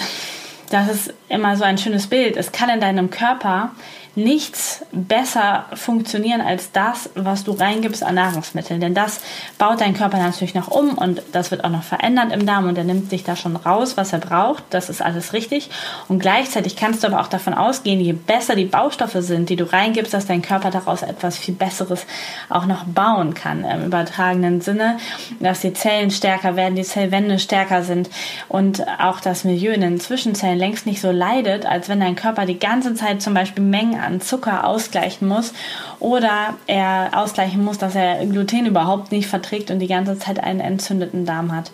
das 0.70 0.88
ist 0.88 1.14
immer 1.28 1.56
so 1.56 1.64
ein 1.64 1.78
schönes 1.78 2.08
Bild. 2.08 2.36
Es 2.36 2.52
kann 2.52 2.68
in 2.68 2.80
deinem 2.80 3.10
Körper 3.10 3.70
nichts 4.16 4.84
besser 4.92 5.66
funktionieren 5.74 6.40
als 6.40 6.72
das, 6.72 7.10
was 7.14 7.44
du 7.44 7.52
reingibst 7.52 8.02
an 8.02 8.14
Nahrungsmitteln. 8.14 8.80
Denn 8.80 8.94
das 8.94 9.20
baut 9.58 9.82
dein 9.82 9.94
Körper 9.94 10.16
natürlich 10.16 10.54
noch 10.54 10.68
um 10.68 10.96
und 10.96 11.22
das 11.32 11.50
wird 11.50 11.64
auch 11.64 11.70
noch 11.70 11.82
verändert 11.82 12.32
im 12.32 12.46
Darm 12.46 12.66
und 12.66 12.78
er 12.78 12.84
nimmt 12.84 13.10
sich 13.10 13.24
da 13.24 13.36
schon 13.36 13.56
raus, 13.56 13.98
was 13.98 14.14
er 14.14 14.18
braucht. 14.18 14.64
Das 14.70 14.88
ist 14.88 15.02
alles 15.02 15.34
richtig. 15.34 15.70
Und 16.08 16.20
gleichzeitig 16.20 16.76
kannst 16.76 17.04
du 17.04 17.08
aber 17.08 17.20
auch 17.20 17.26
davon 17.26 17.52
ausgehen, 17.52 18.00
je 18.00 18.14
besser 18.14 18.56
die 18.56 18.64
Baustoffe 18.64 19.18
sind, 19.20 19.50
die 19.50 19.56
du 19.56 19.70
reingibst, 19.70 20.14
dass 20.14 20.26
dein 20.26 20.40
Körper 20.40 20.70
daraus 20.70 21.02
etwas 21.02 21.36
viel 21.36 21.54
Besseres 21.54 22.06
auch 22.48 22.64
noch 22.64 22.84
bauen 22.84 23.34
kann 23.34 23.64
im 23.64 23.84
übertragenen 23.84 24.62
Sinne, 24.62 24.96
dass 25.40 25.60
die 25.60 25.74
Zellen 25.74 26.10
stärker 26.10 26.56
werden, 26.56 26.74
die 26.74 26.84
Zellwände 26.84 27.38
stärker 27.38 27.82
sind 27.82 28.08
und 28.48 28.82
auch 28.98 29.20
das 29.20 29.44
Milieu 29.44 29.72
in 29.72 29.82
den 29.82 30.00
Zwischenzellen 30.00 30.58
längst 30.58 30.86
nicht 30.86 31.02
so 31.02 31.10
leidet, 31.10 31.66
als 31.66 31.90
wenn 31.90 32.00
dein 32.00 32.16
Körper 32.16 32.46
die 32.46 32.58
ganze 32.58 32.94
Zeit 32.94 33.20
zum 33.20 33.34
Beispiel 33.34 33.62
Mengen 33.62 34.05
an 34.06 34.20
Zucker 34.20 34.66
ausgleichen 34.66 35.28
muss 35.28 35.52
oder 36.00 36.54
er 36.66 37.10
ausgleichen 37.12 37.64
muss, 37.64 37.78
dass 37.78 37.94
er 37.94 38.24
Gluten 38.26 38.66
überhaupt 38.66 39.12
nicht 39.12 39.26
verträgt 39.28 39.70
und 39.70 39.80
die 39.80 39.86
ganze 39.86 40.18
Zeit 40.18 40.42
einen 40.42 40.60
entzündeten 40.60 41.26
Darm 41.26 41.54
hat. 41.54 41.70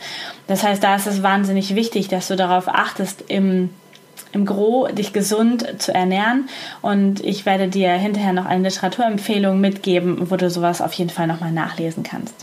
Das 0.47 0.63
heißt, 0.63 0.83
da 0.83 0.97
ist 0.97 1.07
es 1.07 1.23
wahnsinnig 1.23 1.75
wichtig, 1.75 2.09
dass 2.09 2.29
du 2.29 2.37
darauf 2.37 2.69
achtest, 2.69 3.25
im 3.29 3.71
im 4.33 4.47
Gro 4.47 4.89
dich 4.89 5.13
gesund 5.13 5.67
zu 5.79 5.95
ernähren. 5.95 6.49
Und 6.81 7.21
ich 7.25 7.47
werde 7.47 7.69
dir 7.69 7.93
hinterher 7.93 8.33
noch 8.33 8.47
eine 8.47 8.69
Literaturempfehlung 8.69 9.61
mitgeben, 9.61 10.31
wo 10.31 10.37
du 10.37 10.51
sowas 10.51 10.81
auf 10.81 10.93
jeden 10.95 11.11
Fall 11.11 11.27
nochmal 11.27 11.53
nachlesen 11.53 12.03
kannst. 12.03 12.35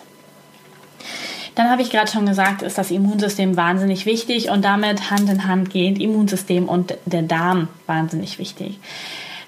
Dann 1.55 1.69
habe 1.69 1.81
ich 1.81 1.89
gerade 1.89 2.10
schon 2.10 2.25
gesagt, 2.25 2.62
ist 2.62 2.77
das 2.77 2.91
Immunsystem 2.91 3.58
wahnsinnig 3.58 4.05
wichtig 4.05 4.50
und 4.50 4.63
damit 4.63 5.12
Hand 5.12 5.29
in 5.29 5.46
Hand 5.46 5.72
geht 5.72 6.00
Immunsystem 6.00 6.69
und 6.69 6.93
der 7.05 7.24
Darm 7.24 7.67
wahnsinnig 7.86 8.39
wichtig 8.39 8.79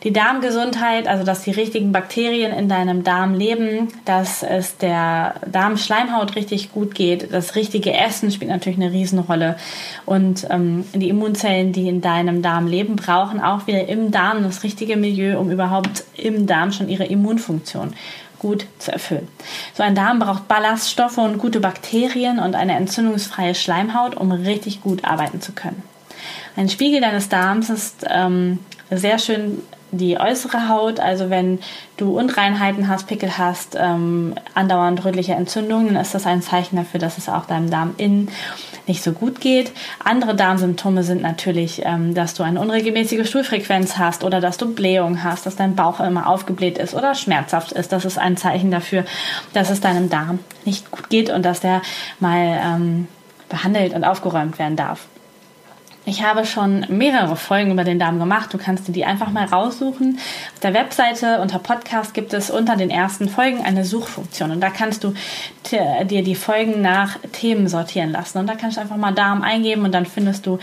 die 0.03 0.11
Darmgesundheit, 0.11 1.07
also 1.07 1.23
dass 1.23 1.43
die 1.43 1.51
richtigen 1.51 1.91
Bakterien 1.91 2.51
in 2.51 2.67
deinem 2.67 3.03
Darm 3.03 3.35
leben, 3.35 3.89
dass 4.05 4.41
es 4.41 4.77
der 4.77 5.35
Darmschleimhaut 5.45 6.35
richtig 6.35 6.71
gut 6.71 6.95
geht. 6.95 7.31
Das 7.31 7.55
richtige 7.55 7.93
Essen 7.93 8.31
spielt 8.31 8.49
natürlich 8.49 8.79
eine 8.79 8.91
Riesenrolle. 8.91 9.57
Und 10.07 10.47
ähm, 10.49 10.85
die 10.93 11.09
Immunzellen, 11.09 11.71
die 11.71 11.87
in 11.87 12.01
deinem 12.01 12.41
Darm 12.41 12.65
leben, 12.65 12.95
brauchen 12.95 13.39
auch 13.39 13.67
wieder 13.67 13.87
im 13.87 14.09
Darm 14.09 14.41
das 14.43 14.63
richtige 14.63 14.97
Milieu, 14.97 15.39
um 15.39 15.51
überhaupt 15.51 16.03
im 16.17 16.47
Darm 16.47 16.71
schon 16.71 16.89
ihre 16.89 17.05
Immunfunktion 17.05 17.93
gut 18.39 18.65
zu 18.79 18.91
erfüllen. 18.91 19.27
So 19.75 19.83
ein 19.83 19.93
Darm 19.93 20.17
braucht 20.17 20.47
Ballaststoffe 20.47 21.19
und 21.19 21.37
gute 21.37 21.59
Bakterien 21.59 22.39
und 22.39 22.55
eine 22.55 22.75
entzündungsfreie 22.75 23.53
Schleimhaut, 23.53 24.17
um 24.17 24.31
richtig 24.31 24.81
gut 24.81 25.05
arbeiten 25.05 25.41
zu 25.41 25.51
können. 25.51 25.83
Ein 26.55 26.69
Spiegel 26.69 27.01
deines 27.01 27.29
Darms 27.29 27.69
ist 27.69 28.03
ähm, 28.09 28.57
sehr 28.89 29.19
schön 29.19 29.61
die 29.91 30.17
äußere 30.17 30.69
Haut, 30.69 30.99
also 30.99 31.29
wenn 31.29 31.59
du 31.97 32.17
Unreinheiten 32.17 32.87
hast, 32.87 33.07
Pickel 33.07 33.37
hast, 33.37 33.77
ähm, 33.79 34.35
andauernd 34.53 35.03
rötliche 35.03 35.33
Entzündungen, 35.33 35.93
dann 35.93 36.01
ist 36.01 36.15
das 36.15 36.25
ein 36.25 36.41
Zeichen 36.41 36.77
dafür, 36.77 36.99
dass 36.99 37.17
es 37.17 37.29
auch 37.29 37.45
deinem 37.45 37.69
Darm 37.69 37.93
innen 37.97 38.29
nicht 38.87 39.03
so 39.03 39.11
gut 39.11 39.41
geht. 39.41 39.71
Andere 40.03 40.35
Darmsymptome 40.35 41.03
sind 41.03 41.21
natürlich, 41.21 41.81
ähm, 41.85 42.13
dass 42.13 42.33
du 42.33 42.43
eine 42.43 42.59
unregelmäßige 42.59 43.27
Stuhlfrequenz 43.27 43.97
hast 43.97 44.23
oder 44.23 44.41
dass 44.41 44.57
du 44.57 44.73
Blähung 44.73 45.23
hast, 45.23 45.45
dass 45.45 45.55
dein 45.55 45.75
Bauch 45.75 45.99
immer 45.99 46.27
aufgebläht 46.27 46.77
ist 46.77 46.95
oder 46.95 47.13
schmerzhaft 47.13 47.71
ist. 47.73 47.91
Das 47.91 48.05
ist 48.05 48.17
ein 48.17 48.37
Zeichen 48.37 48.71
dafür, 48.71 49.05
dass 49.53 49.69
es 49.69 49.81
deinem 49.81 50.09
Darm 50.09 50.39
nicht 50.65 50.89
gut 50.89 51.09
geht 51.09 51.29
und 51.29 51.43
dass 51.43 51.59
der 51.59 51.81
mal 52.19 52.59
ähm, 52.63 53.07
behandelt 53.49 53.93
und 53.93 54.03
aufgeräumt 54.03 54.57
werden 54.57 54.77
darf. 54.77 55.07
Ich 56.11 56.23
habe 56.23 56.45
schon 56.45 56.85
mehrere 56.89 57.37
Folgen 57.37 57.71
über 57.71 57.85
den 57.85 57.97
Darm 57.97 58.19
gemacht. 58.19 58.53
Du 58.53 58.57
kannst 58.57 58.85
dir 58.85 58.91
die 58.91 59.05
einfach 59.05 59.31
mal 59.31 59.45
raussuchen. 59.45 60.19
Auf 60.53 60.59
der 60.59 60.73
Webseite 60.73 61.39
unter 61.39 61.57
Podcast 61.57 62.13
gibt 62.13 62.33
es 62.33 62.51
unter 62.51 62.75
den 62.75 62.89
ersten 62.89 63.29
Folgen 63.29 63.63
eine 63.63 63.85
Suchfunktion 63.85 64.51
und 64.51 64.59
da 64.59 64.69
kannst 64.71 65.05
du 65.05 65.13
dir 66.03 66.21
die 66.21 66.35
Folgen 66.35 66.81
nach 66.81 67.17
Themen 67.31 67.69
sortieren 67.69 68.11
lassen. 68.11 68.39
Und 68.39 68.47
da 68.47 68.55
kannst 68.55 68.75
du 68.75 68.81
einfach 68.81 68.97
mal 68.97 69.13
Darm 69.13 69.41
eingeben 69.41 69.85
und 69.85 69.93
dann 69.93 70.05
findest 70.05 70.45
du 70.47 70.59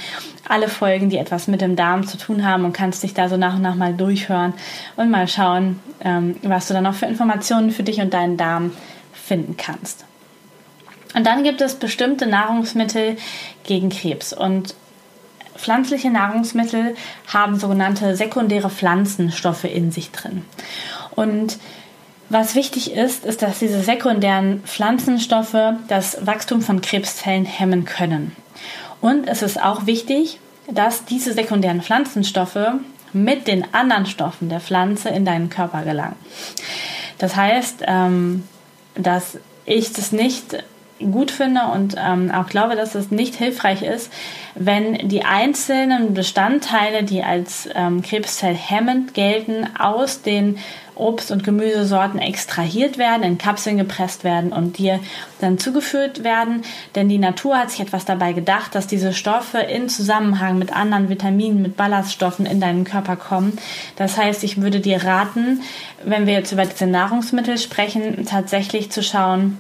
alle 0.47 0.69
Folgen, 0.69 1.09
die 1.09 1.17
etwas 1.17 1.49
mit 1.49 1.63
dem 1.63 1.77
Darm 1.77 2.07
zu 2.07 2.19
tun 2.19 2.45
haben 2.45 2.67
und 2.67 2.75
kannst 2.75 3.03
dich 3.03 3.15
da 3.15 3.31
so 3.31 3.39
nach 3.39 3.55
und 3.55 3.63
nach 3.63 3.75
mal 3.75 3.95
durchhören 3.95 4.53
und 4.97 5.11
mal 5.11 5.29
schauen, 5.29 5.81
ähm, 6.03 6.37
was 6.43 6.69
du 6.69 6.75
dann 6.75 6.85
noch 6.85 6.95
für 6.95 7.07
Informationen 7.07 7.71
für 7.71 7.85
dich 7.85 8.03
und 8.03 8.13
deinen 8.13 8.37
Darm 8.37 8.73
finden 9.15 9.57
kannst. 9.57 10.05
Und 11.15 11.27
dann 11.27 11.43
gibt 11.43 11.63
es 11.63 11.77
bestimmte 11.77 12.27
Nahrungsmittel 12.27 13.17
gegen 13.65 13.89
Krebs. 13.89 14.35
Und 14.35 14.75
Pflanzliche 15.59 16.11
Nahrungsmittel 16.11 16.95
haben 17.27 17.59
sogenannte 17.59 18.17
sekundäre 18.17 18.71
Pflanzenstoffe 18.71 19.65
in 19.65 19.93
sich 19.93 20.11
drin. 20.11 20.45
Und 21.11 21.59
was 22.31 22.55
wichtig 22.55 22.93
ist, 22.93 23.25
ist, 23.25 23.43
dass 23.43 23.59
diese 23.59 23.83
sekundären 23.83 24.63
Pflanzenstoffe 24.65 25.75
das 25.89 26.25
Wachstum 26.27 26.63
von 26.63 26.81
Krebszellen 26.81 27.45
hemmen 27.45 27.85
können. 27.85 28.37
Und 29.01 29.27
es 29.29 29.43
ist 29.43 29.63
auch 29.63 29.87
wichtig, 29.87 30.39
dass 30.71 31.05
diese 31.05 31.33
sekundären 31.33 31.83
Pflanzenstoffe 31.83 32.73
mit 33.13 33.47
den 33.49 33.73
anderen 33.73 34.07
Stoffen 34.07 34.49
der 34.49 34.61
Pflanze 34.61 35.09
in 35.09 35.25
deinen 35.25 35.49
Körper 35.49 35.83
gelangen. 35.83 36.17
Das 37.17 37.35
heißt, 37.35 37.83
ähm, 37.87 38.45
dass 38.95 39.39
ich 39.65 39.93
das 39.93 40.13
nicht 40.13 40.63
gut 40.99 41.31
finde 41.31 41.63
und 41.73 41.95
ähm, 41.99 42.31
auch 42.31 42.47
glaube, 42.47 42.77
dass 42.77 42.95
es 42.95 43.11
nicht 43.11 43.35
hilfreich 43.35 43.83
ist, 43.83 44.13
wenn 44.55 45.09
die 45.09 45.25
einzelnen 45.25 46.15
Bestandteile, 46.15 47.05
die 47.05 47.23
als 47.23 47.69
ähm, 47.75 48.03
krebszellhemmend 48.03 49.15
gelten, 49.15 49.69
aus 49.79 50.23
den 50.23 50.59
Obst- 50.99 51.31
und 51.31 51.45
Gemüsesorten 51.45 52.19
extrahiert 52.19 52.99
werden, 52.99 53.23
in 53.23 53.39
Kapseln 53.39 53.79
gepresst 53.79 54.25
werden 54.25 54.53
und 54.53 54.79
dir 54.79 54.99
dann 55.41 55.59
zugeführt 55.59 56.25
werden. 56.25 56.63
Denn 56.97 57.09
die 57.09 57.19
Natur 57.19 57.57
hat 57.57 57.71
sich 57.71 57.81
etwas 57.81 58.05
dabei 58.05 58.33
gedacht, 58.33 58.75
dass 58.75 58.89
diese 58.89 59.13
Stoffe 59.13 59.59
in 59.59 59.89
Zusammenhang 59.89 60.59
mit 60.59 60.75
anderen 60.75 61.09
Vitaminen, 61.09 61.63
mit 61.63 61.77
Ballaststoffen 61.77 62.47
in 62.47 62.61
deinen 62.61 62.83
Körper 62.83 63.15
kommen. 63.15 63.59
Das 63.97 64.17
heißt, 64.17 64.43
ich 64.43 64.61
würde 64.61 64.81
dir 64.81 65.05
raten, 65.05 65.63
wenn 66.05 66.27
wir 66.27 66.35
jetzt 66.35 66.53
über 66.53 66.67
diese 66.67 66.87
Nahrungsmittel 66.87 67.59
sprechen, 67.59 68.27
tatsächlich 68.27 68.91
zu 68.91 69.03
schauen, 69.03 69.59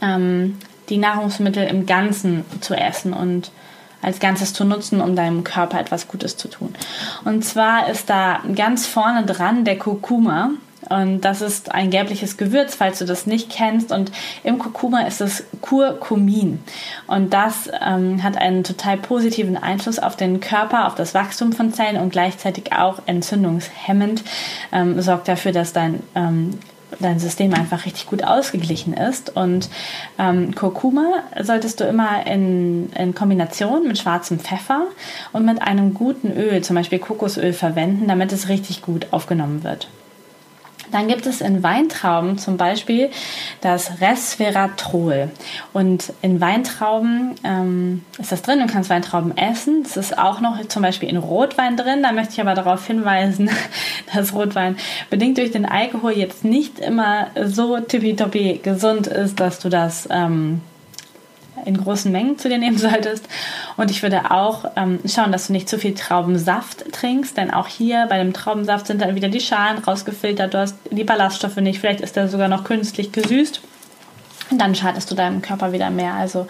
ähm, 0.00 0.58
die 0.88 0.98
Nahrungsmittel 0.98 1.66
im 1.66 1.86
Ganzen 1.86 2.44
zu 2.60 2.74
essen 2.74 3.12
und 3.12 3.50
als 4.02 4.20
Ganzes 4.20 4.52
zu 4.52 4.64
nutzen, 4.64 5.00
um 5.00 5.16
deinem 5.16 5.42
Körper 5.42 5.80
etwas 5.80 6.08
Gutes 6.08 6.36
zu 6.36 6.48
tun. 6.48 6.74
Und 7.24 7.44
zwar 7.44 7.88
ist 7.88 8.08
da 8.08 8.40
ganz 8.54 8.86
vorne 8.86 9.24
dran 9.24 9.64
der 9.64 9.78
Kurkuma. 9.78 10.50
Und 10.88 11.22
das 11.22 11.40
ist 11.40 11.74
ein 11.74 11.90
gelbliches 11.90 12.36
Gewürz, 12.36 12.76
falls 12.76 13.00
du 13.00 13.06
das 13.06 13.26
nicht 13.26 13.50
kennst. 13.50 13.90
Und 13.90 14.12
im 14.44 14.58
Kurkuma 14.58 15.00
ist 15.00 15.20
es 15.20 15.44
Kurkumin. 15.60 16.60
Und 17.08 17.34
das 17.34 17.68
ähm, 17.84 18.22
hat 18.22 18.36
einen 18.36 18.62
total 18.62 18.96
positiven 18.96 19.56
Einfluss 19.56 19.98
auf 19.98 20.14
den 20.14 20.38
Körper, 20.38 20.86
auf 20.86 20.94
das 20.94 21.12
Wachstum 21.12 21.52
von 21.52 21.72
Zellen 21.72 22.00
und 22.00 22.10
gleichzeitig 22.10 22.72
auch 22.72 23.00
entzündungshemmend. 23.06 24.22
Ähm, 24.70 25.00
sorgt 25.02 25.26
dafür, 25.26 25.50
dass 25.50 25.72
dein 25.72 26.04
ähm, 26.14 26.50
dein 27.00 27.18
System 27.18 27.54
einfach 27.54 27.86
richtig 27.86 28.06
gut 28.06 28.24
ausgeglichen 28.24 28.94
ist. 28.94 29.36
Und 29.36 29.68
ähm, 30.18 30.54
Kurkuma 30.54 31.22
solltest 31.42 31.80
du 31.80 31.84
immer 31.84 32.26
in, 32.26 32.90
in 32.92 33.14
Kombination 33.14 33.86
mit 33.86 33.98
schwarzem 33.98 34.38
Pfeffer 34.38 34.86
und 35.32 35.44
mit 35.44 35.62
einem 35.62 35.94
guten 35.94 36.32
Öl, 36.32 36.62
zum 36.62 36.76
Beispiel 36.76 36.98
Kokosöl, 36.98 37.52
verwenden, 37.52 38.08
damit 38.08 38.32
es 38.32 38.48
richtig 38.48 38.82
gut 38.82 39.08
aufgenommen 39.12 39.64
wird. 39.64 39.88
Dann 40.92 41.08
gibt 41.08 41.26
es 41.26 41.40
in 41.40 41.62
Weintrauben 41.62 42.38
zum 42.38 42.56
Beispiel 42.56 43.10
das 43.60 44.00
Resveratrol. 44.00 45.30
Und 45.72 46.12
in 46.22 46.40
Weintrauben 46.40 47.34
ähm, 47.44 48.04
ist 48.18 48.32
das 48.32 48.42
drin. 48.42 48.60
Du 48.60 48.66
kannst 48.66 48.90
Weintrauben 48.90 49.36
essen. 49.36 49.82
Es 49.84 49.96
ist 49.96 50.18
auch 50.18 50.40
noch 50.40 50.66
zum 50.68 50.82
Beispiel 50.82 51.08
in 51.08 51.16
Rotwein 51.16 51.76
drin. 51.76 52.02
Da 52.02 52.12
möchte 52.12 52.34
ich 52.34 52.40
aber 52.40 52.54
darauf 52.54 52.86
hinweisen, 52.86 53.50
dass 54.14 54.34
Rotwein 54.34 54.76
bedingt 55.10 55.38
durch 55.38 55.50
den 55.50 55.66
Alkohol 55.66 56.12
jetzt 56.12 56.44
nicht 56.44 56.78
immer 56.78 57.28
so 57.44 57.78
tippitoppi 57.80 58.60
gesund 58.62 59.06
ist, 59.06 59.40
dass 59.40 59.58
du 59.58 59.68
das 59.68 60.08
ähm, 60.10 60.60
in 61.64 61.76
großen 61.76 62.12
Mengen 62.12 62.38
zu 62.38 62.48
dir 62.48 62.58
nehmen 62.58 62.78
solltest. 62.78 63.28
Und 63.76 63.90
ich 63.90 64.02
würde 64.02 64.30
auch 64.30 64.64
ähm, 64.76 65.00
schauen, 65.06 65.32
dass 65.32 65.46
du 65.46 65.52
nicht 65.52 65.68
zu 65.68 65.78
viel 65.78 65.94
Traubensaft 65.94 66.92
trinkst, 66.92 67.36
denn 67.36 67.50
auch 67.50 67.68
hier 67.68 68.06
bei 68.08 68.18
dem 68.18 68.32
Traubensaft 68.32 68.86
sind 68.86 69.00
dann 69.00 69.14
wieder 69.14 69.28
die 69.28 69.40
Schalen 69.40 69.78
rausgefiltert, 69.78 70.54
du 70.54 70.58
hast 70.58 70.76
die 70.90 71.04
Ballaststoffe 71.04 71.56
nicht, 71.56 71.80
vielleicht 71.80 72.00
ist 72.00 72.16
der 72.16 72.28
sogar 72.28 72.48
noch 72.48 72.64
künstlich 72.64 73.12
gesüßt. 73.12 73.60
Und 74.50 74.60
dann 74.60 74.74
schadest 74.74 75.10
du 75.10 75.14
deinem 75.14 75.42
Körper 75.42 75.72
wieder 75.72 75.90
mehr. 75.90 76.14
Also 76.14 76.46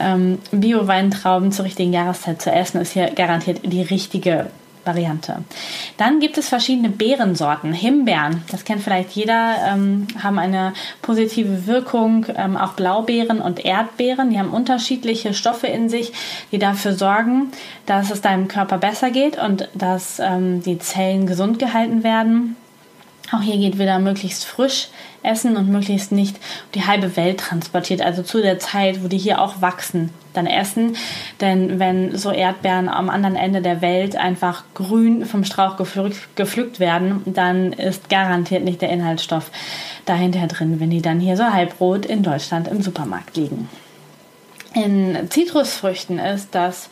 ähm, 0.00 0.38
Bio-Weintrauben 0.50 1.52
zur 1.52 1.66
richtigen 1.66 1.92
Jahreszeit 1.92 2.40
zu 2.40 2.50
essen, 2.50 2.80
ist 2.80 2.92
hier 2.92 3.10
garantiert 3.10 3.60
die 3.64 3.82
richtige 3.82 4.46
Variante. 4.88 5.44
Dann 5.98 6.18
gibt 6.18 6.38
es 6.38 6.48
verschiedene 6.48 6.88
Beerensorten. 6.88 7.72
Himbeeren, 7.72 8.42
das 8.50 8.64
kennt 8.64 8.82
vielleicht 8.82 9.10
jeder, 9.10 9.56
ähm, 9.68 10.08
haben 10.20 10.38
eine 10.38 10.72
positive 11.02 11.66
Wirkung. 11.66 12.26
Ähm, 12.34 12.56
auch 12.56 12.72
Blaubeeren 12.72 13.40
und 13.40 13.64
Erdbeeren, 13.64 14.30
die 14.30 14.38
haben 14.38 14.50
unterschiedliche 14.50 15.34
Stoffe 15.34 15.66
in 15.66 15.88
sich, 15.88 16.12
die 16.50 16.58
dafür 16.58 16.94
sorgen, 16.94 17.52
dass 17.86 18.10
es 18.10 18.22
deinem 18.22 18.48
Körper 18.48 18.78
besser 18.78 19.10
geht 19.10 19.38
und 19.38 19.68
dass 19.74 20.18
ähm, 20.18 20.62
die 20.62 20.78
Zellen 20.78 21.26
gesund 21.26 21.58
gehalten 21.58 22.02
werden. 22.02 22.56
Auch 23.30 23.42
hier 23.42 23.58
geht 23.58 23.78
wieder 23.78 23.98
möglichst 23.98 24.46
frisch 24.46 24.88
essen 25.22 25.56
und 25.56 25.68
möglichst 25.68 26.12
nicht 26.12 26.36
die 26.74 26.86
halbe 26.86 27.16
Welt 27.16 27.40
transportiert. 27.40 28.00
Also 28.00 28.22
zu 28.22 28.40
der 28.40 28.58
Zeit, 28.58 29.04
wo 29.04 29.08
die 29.08 29.18
hier 29.18 29.42
auch 29.42 29.60
wachsen, 29.60 30.10
dann 30.38 30.46
essen. 30.46 30.96
Denn 31.40 31.78
wenn 31.78 32.16
so 32.16 32.30
Erdbeeren 32.30 32.88
am 32.88 33.10
anderen 33.10 33.36
Ende 33.36 33.60
der 33.60 33.82
Welt 33.82 34.16
einfach 34.16 34.64
grün 34.74 35.26
vom 35.26 35.44
Strauch 35.44 35.76
gepflückt, 35.76 36.36
gepflückt 36.36 36.80
werden, 36.80 37.22
dann 37.26 37.72
ist 37.72 38.08
garantiert 38.08 38.64
nicht 38.64 38.80
der 38.80 38.90
Inhaltsstoff 38.90 39.50
dahinter 40.06 40.46
drin, 40.46 40.80
wenn 40.80 40.90
die 40.90 41.02
dann 41.02 41.20
hier 41.20 41.36
so 41.36 41.44
halbrot 41.44 42.06
in 42.06 42.22
Deutschland 42.22 42.68
im 42.68 42.80
Supermarkt 42.80 43.36
liegen. 43.36 43.68
In 44.74 45.30
Zitrusfrüchten 45.30 46.18
ist 46.18 46.54
das 46.54 46.88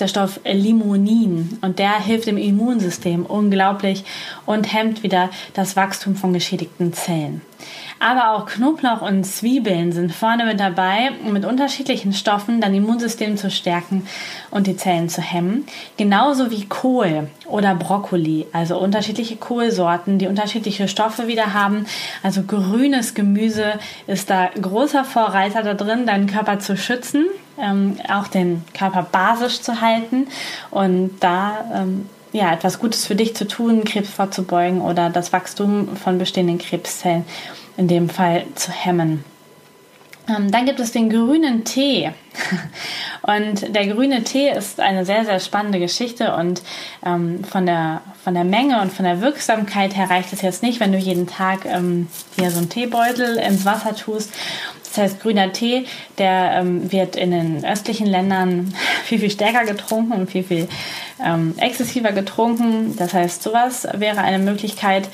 der 0.00 0.08
Stoff 0.08 0.40
Limonin 0.44 1.58
und 1.60 1.78
der 1.78 2.00
hilft 2.00 2.26
dem 2.26 2.38
Immunsystem 2.38 3.26
unglaublich 3.26 4.04
und 4.46 4.72
hemmt 4.72 5.02
wieder 5.02 5.30
das 5.54 5.76
Wachstum 5.76 6.16
von 6.16 6.32
geschädigten 6.32 6.92
Zellen. 6.92 7.42
Aber 7.98 8.30
auch 8.30 8.46
Knoblauch 8.46 9.02
und 9.02 9.24
Zwiebeln 9.24 9.92
sind 9.92 10.14
vorne 10.14 10.46
mit 10.46 10.58
dabei, 10.58 11.10
um 11.24 11.34
mit 11.34 11.44
unterschiedlichen 11.44 12.14
Stoffen 12.14 12.62
dein 12.62 12.74
Immunsystem 12.74 13.36
zu 13.36 13.50
stärken 13.50 14.06
und 14.50 14.66
die 14.66 14.76
Zellen 14.76 15.10
zu 15.10 15.20
hemmen. 15.20 15.66
Genauso 15.98 16.50
wie 16.50 16.64
Kohl 16.64 17.28
oder 17.46 17.74
Brokkoli, 17.74 18.46
also 18.52 18.78
unterschiedliche 18.78 19.36
Kohlsorten, 19.36 20.18
die 20.18 20.28
unterschiedliche 20.28 20.88
Stoffe 20.88 21.28
wieder 21.28 21.52
haben. 21.52 21.84
Also 22.22 22.42
grünes 22.42 23.12
Gemüse 23.14 23.74
ist 24.06 24.30
da 24.30 24.48
großer 24.60 25.04
Vorreiter 25.04 25.62
da 25.62 25.74
drin, 25.74 26.06
deinen 26.06 26.26
Körper 26.26 26.58
zu 26.58 26.78
schützen, 26.78 27.26
ähm, 27.62 27.96
auch 28.08 28.28
den 28.28 28.64
Körper 28.76 29.02
basisch 29.10 29.60
zu 29.60 29.80
halten 29.80 30.28
und 30.70 31.18
da 31.20 31.64
ähm, 31.74 32.08
ja, 32.32 32.52
etwas 32.52 32.78
Gutes 32.78 33.06
für 33.06 33.16
dich 33.16 33.34
zu 33.34 33.46
tun, 33.46 33.84
Krebs 33.84 34.10
vorzubeugen 34.10 34.80
oder 34.80 35.10
das 35.10 35.32
Wachstum 35.32 35.96
von 35.96 36.18
bestehenden 36.18 36.58
Krebszellen 36.58 37.24
in 37.76 37.88
dem 37.88 38.08
Fall 38.08 38.44
zu 38.54 38.70
hemmen. 38.70 39.24
Ähm, 40.28 40.50
dann 40.50 40.66
gibt 40.66 40.80
es 40.80 40.92
den 40.92 41.10
grünen 41.10 41.64
Tee. 41.64 42.10
Und 43.22 43.74
der 43.74 43.86
grüne 43.86 44.24
Tee 44.24 44.50
ist 44.50 44.80
eine 44.80 45.04
sehr, 45.04 45.24
sehr 45.24 45.40
spannende 45.40 45.78
Geschichte 45.78 46.34
und 46.34 46.62
ähm, 47.04 47.44
von, 47.44 47.66
der, 47.66 48.00
von 48.24 48.32
der 48.32 48.44
Menge 48.44 48.80
und 48.80 48.92
von 48.92 49.04
der 49.04 49.20
Wirksamkeit 49.20 49.94
her 49.94 50.08
reicht 50.08 50.32
es 50.32 50.40
jetzt 50.40 50.62
nicht, 50.62 50.80
wenn 50.80 50.90
du 50.90 50.98
jeden 50.98 51.26
Tag 51.26 51.66
ähm, 51.66 52.08
hier 52.36 52.50
so 52.50 52.58
einen 52.58 52.70
Teebeutel 52.70 53.36
ins 53.36 53.66
Wasser 53.66 53.94
tust. 53.94 54.32
Das 54.84 54.98
heißt, 54.98 55.20
grüner 55.20 55.52
Tee, 55.52 55.86
der 56.18 56.52
ähm, 56.54 56.90
wird 56.90 57.14
in 57.14 57.30
den 57.30 57.64
östlichen 57.64 58.06
Ländern 58.06 58.74
viel, 59.04 59.18
viel 59.18 59.30
stärker 59.30 59.64
getrunken 59.64 60.12
und 60.12 60.30
viel, 60.30 60.42
viel 60.42 60.68
ähm, 61.24 61.54
exzessiver 61.58 62.12
getrunken. 62.12 62.96
Das 62.96 63.14
heißt, 63.14 63.42
sowas 63.42 63.86
wäre 63.94 64.20
eine 64.20 64.38
Möglichkeit. 64.38 65.08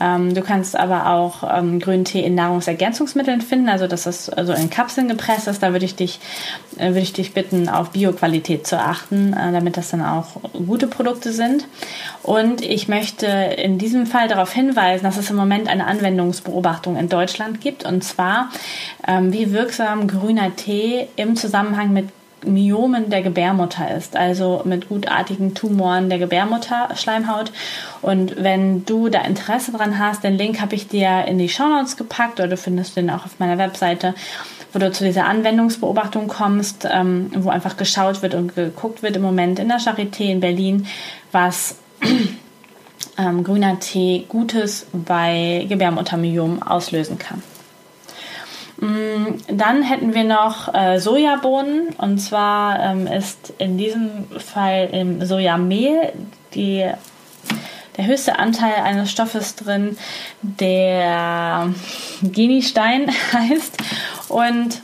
Ähm, 0.00 0.34
du 0.34 0.42
kannst 0.42 0.76
aber 0.76 1.08
auch 1.08 1.42
ähm, 1.42 1.80
grünen 1.80 2.04
Tee 2.04 2.20
in 2.20 2.34
Nahrungsergänzungsmitteln 2.34 3.40
finden, 3.40 3.68
also 3.68 3.86
dass 3.86 4.04
das 4.04 4.28
also 4.28 4.52
in 4.52 4.70
Kapseln 4.70 5.08
gepresst 5.08 5.48
ist. 5.48 5.62
Da 5.62 5.72
würde 5.72 5.84
ich 5.84 5.96
dich, 5.96 6.20
äh, 6.76 6.88
würde 6.88 7.00
ich 7.00 7.12
dich 7.12 7.34
bitten, 7.34 7.68
auf 7.68 7.90
Bioqualität 7.90 8.66
zu 8.66 8.78
achten, 8.78 9.32
äh, 9.32 9.52
damit 9.52 9.76
das 9.76 9.90
dann 9.90 10.02
auch 10.02 10.26
gute 10.52 10.86
Produkte 10.86 11.32
sind. 11.32 11.66
Und 12.22 12.62
ich 12.62 12.88
möchte 12.88 13.26
in 13.26 13.78
diesem 13.78 14.06
Fall 14.06 14.28
darauf 14.28 14.52
hinweisen, 14.52 15.04
dass 15.04 15.16
es 15.16 15.30
im 15.30 15.36
Moment 15.36 15.68
eine 15.68 15.86
Anwendungsbeobachtung 15.86 16.96
in 16.96 17.08
Deutschland 17.08 17.60
gibt, 17.60 17.84
und 17.84 18.04
zwar 18.04 18.50
ähm, 19.06 19.32
wie 19.32 19.52
wirksam 19.52 20.06
grüner 20.06 20.54
Tee 20.54 21.08
im 21.16 21.34
Zusammenhang 21.34 21.92
mit 21.92 22.08
Myomen 22.44 23.10
der 23.10 23.22
Gebärmutter 23.22 23.94
ist, 23.96 24.16
also 24.16 24.62
mit 24.64 24.88
gutartigen 24.88 25.54
Tumoren 25.54 26.08
der 26.08 26.18
Gebärmutterschleimhaut. 26.18 27.52
Und 28.02 28.42
wenn 28.42 28.84
du 28.84 29.08
da 29.08 29.22
Interesse 29.22 29.72
dran 29.72 29.98
hast, 29.98 30.24
den 30.24 30.36
Link 30.36 30.60
habe 30.60 30.74
ich 30.74 30.88
dir 30.88 31.24
in 31.26 31.38
die 31.38 31.48
Show 31.48 31.68
Notes 31.68 31.96
gepackt 31.96 32.38
oder 32.38 32.48
du 32.48 32.56
findest 32.56 32.96
den 32.96 33.10
auch 33.10 33.24
auf 33.24 33.38
meiner 33.38 33.58
Webseite, 33.58 34.14
wo 34.72 34.78
du 34.78 34.92
zu 34.92 35.04
dieser 35.04 35.26
Anwendungsbeobachtung 35.26 36.28
kommst, 36.28 36.86
ähm, 36.90 37.30
wo 37.34 37.50
einfach 37.50 37.76
geschaut 37.76 38.22
wird 38.22 38.34
und 38.34 38.54
geguckt 38.54 39.02
wird 39.02 39.16
im 39.16 39.22
Moment 39.22 39.58
in 39.58 39.68
der 39.68 39.78
Charité 39.78 40.30
in 40.30 40.40
Berlin, 40.40 40.86
was 41.32 41.76
ähm, 43.18 43.44
grüner 43.44 43.80
Tee 43.80 44.26
Gutes 44.28 44.86
bei 44.92 45.66
Gebärmuttermyom 45.68 46.62
auslösen 46.62 47.18
kann. 47.18 47.42
Mm, 48.80 49.38
dann 49.48 49.82
hätten 49.82 50.14
wir 50.14 50.24
noch 50.24 50.72
äh, 50.72 50.98
Sojabohnen. 50.98 51.88
Und 51.98 52.18
zwar 52.18 52.80
ähm, 52.80 53.06
ist 53.06 53.52
in 53.58 53.76
diesem 53.76 54.26
Fall 54.38 54.90
im 54.92 55.24
Sojamehl 55.24 56.12
die, 56.54 56.88
der 57.96 58.06
höchste 58.06 58.38
Anteil 58.38 58.74
eines 58.84 59.10
Stoffes 59.10 59.56
drin, 59.56 59.98
der 60.42 61.72
Genistein 62.22 63.10
heißt. 63.32 63.78
Und 64.28 64.80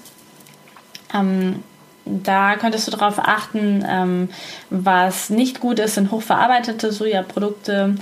ähm, 1.14 1.62
da 2.06 2.56
könntest 2.56 2.86
du 2.86 2.90
darauf 2.90 3.18
achten, 3.18 3.84
ähm, 3.88 4.28
was 4.70 5.30
nicht 5.30 5.60
gut 5.60 5.78
ist, 5.78 5.94
sind 5.94 6.10
hochverarbeitete 6.10 6.92
Sojaprodukte. 6.92 7.94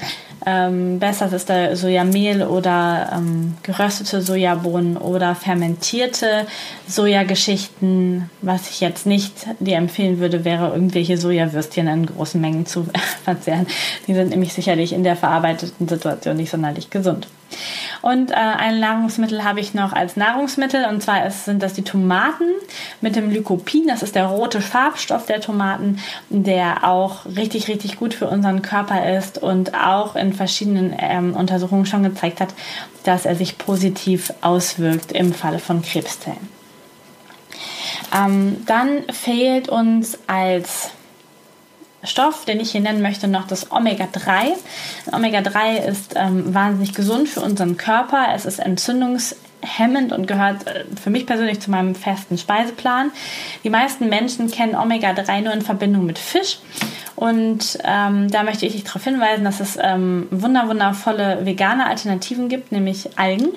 Ähm, 0.44 0.98
besser 0.98 1.32
ist 1.32 1.48
da 1.48 1.76
Sojamehl 1.76 2.42
oder 2.42 3.12
ähm, 3.14 3.54
geröstete 3.62 4.20
Sojabohnen 4.20 4.96
oder 4.96 5.36
fermentierte 5.36 6.46
Sojageschichten. 6.88 8.28
Was 8.40 8.70
ich 8.70 8.80
jetzt 8.80 9.06
nicht 9.06 9.46
dir 9.60 9.76
empfehlen 9.76 10.18
würde, 10.18 10.44
wäre 10.44 10.72
irgendwelche 10.72 11.16
Sojawürstchen 11.16 11.86
in 11.86 12.06
großen 12.06 12.40
Mengen 12.40 12.66
zu 12.66 12.86
verzehren. 13.24 13.68
Die 14.08 14.14
sind 14.14 14.30
nämlich 14.30 14.52
sicherlich 14.52 14.92
in 14.92 15.04
der 15.04 15.14
verarbeiteten 15.14 15.86
Situation 15.86 16.36
nicht 16.36 16.50
sonderlich 16.50 16.90
gesund. 16.90 17.28
Und 18.00 18.30
äh, 18.30 18.34
ein 18.34 18.80
Nahrungsmittel 18.80 19.44
habe 19.44 19.60
ich 19.60 19.74
noch 19.74 19.92
als 19.92 20.16
Nahrungsmittel 20.16 20.86
und 20.86 21.02
zwar 21.02 21.26
ist, 21.26 21.44
sind 21.44 21.62
das 21.62 21.74
die 21.74 21.82
Tomaten 21.82 22.44
mit 23.00 23.16
dem 23.16 23.30
Lycopin. 23.30 23.86
Das 23.86 24.02
ist 24.02 24.14
der 24.14 24.26
rote 24.26 24.60
Farbstoff 24.60 25.26
der 25.26 25.40
Tomaten, 25.40 25.98
der 26.28 26.84
auch 26.88 27.26
richtig, 27.26 27.68
richtig 27.68 27.96
gut 27.96 28.14
für 28.14 28.28
unseren 28.28 28.62
Körper 28.62 29.16
ist 29.16 29.38
und 29.38 29.74
auch 29.74 30.16
in 30.16 30.32
verschiedenen 30.32 30.94
ähm, 30.98 31.34
Untersuchungen 31.34 31.86
schon 31.86 32.02
gezeigt 32.02 32.40
hat, 32.40 32.54
dass 33.04 33.26
er 33.26 33.36
sich 33.36 33.58
positiv 33.58 34.32
auswirkt 34.40 35.12
im 35.12 35.32
Falle 35.32 35.58
von 35.58 35.82
Krebszellen. 35.82 36.48
Ähm, 38.14 38.58
dann 38.66 39.04
fehlt 39.10 39.68
uns 39.68 40.18
als 40.26 40.90
Stoff, 42.04 42.44
den 42.44 42.60
ich 42.60 42.72
hier 42.72 42.80
nennen 42.80 43.02
möchte, 43.02 43.28
noch 43.28 43.46
das 43.46 43.70
Omega-3. 43.70 44.54
Omega-3 45.12 45.84
ist 45.86 46.14
ähm, 46.16 46.52
wahnsinnig 46.52 46.94
gesund 46.94 47.28
für 47.28 47.40
unseren 47.40 47.76
Körper. 47.76 48.28
Es 48.34 48.44
ist 48.44 48.58
entzündungshemmend 48.58 50.12
und 50.12 50.26
gehört 50.26 50.66
äh, 50.66 50.84
für 51.00 51.10
mich 51.10 51.26
persönlich 51.26 51.60
zu 51.60 51.70
meinem 51.70 51.94
festen 51.94 52.38
Speiseplan. 52.38 53.12
Die 53.62 53.70
meisten 53.70 54.08
Menschen 54.08 54.50
kennen 54.50 54.74
Omega-3 54.74 55.42
nur 55.42 55.52
in 55.52 55.62
Verbindung 55.62 56.04
mit 56.04 56.18
Fisch. 56.18 56.58
Und 57.22 57.78
ähm, 57.84 58.28
da 58.32 58.42
möchte 58.42 58.66
ich 58.66 58.72
dich 58.72 58.82
darauf 58.82 59.04
hinweisen, 59.04 59.44
dass 59.44 59.60
es 59.60 59.78
ähm, 59.80 60.26
wunder 60.32 60.66
wundervolle 60.66 61.46
vegane 61.46 61.86
Alternativen 61.86 62.48
gibt, 62.48 62.72
nämlich 62.72 63.16
Algen. 63.16 63.50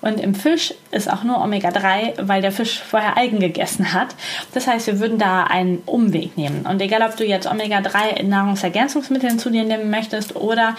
Und 0.00 0.20
im 0.20 0.34
Fisch 0.34 0.72
ist 0.90 1.12
auch 1.12 1.22
nur 1.22 1.42
Omega-3, 1.42 2.14
weil 2.22 2.40
der 2.40 2.50
Fisch 2.50 2.80
vorher 2.80 3.18
Algen 3.18 3.40
gegessen 3.40 3.92
hat. 3.92 4.14
Das 4.54 4.66
heißt, 4.66 4.86
wir 4.86 5.00
würden 5.00 5.18
da 5.18 5.44
einen 5.44 5.82
Umweg 5.84 6.38
nehmen. 6.38 6.64
Und 6.64 6.80
egal, 6.80 7.02
ob 7.02 7.14
du 7.18 7.26
jetzt 7.26 7.46
Omega-3 7.46 8.16
in 8.20 8.30
Nahrungsergänzungsmitteln 8.30 9.38
zu 9.38 9.50
dir 9.50 9.64
nehmen 9.64 9.90
möchtest 9.90 10.34
oder 10.34 10.74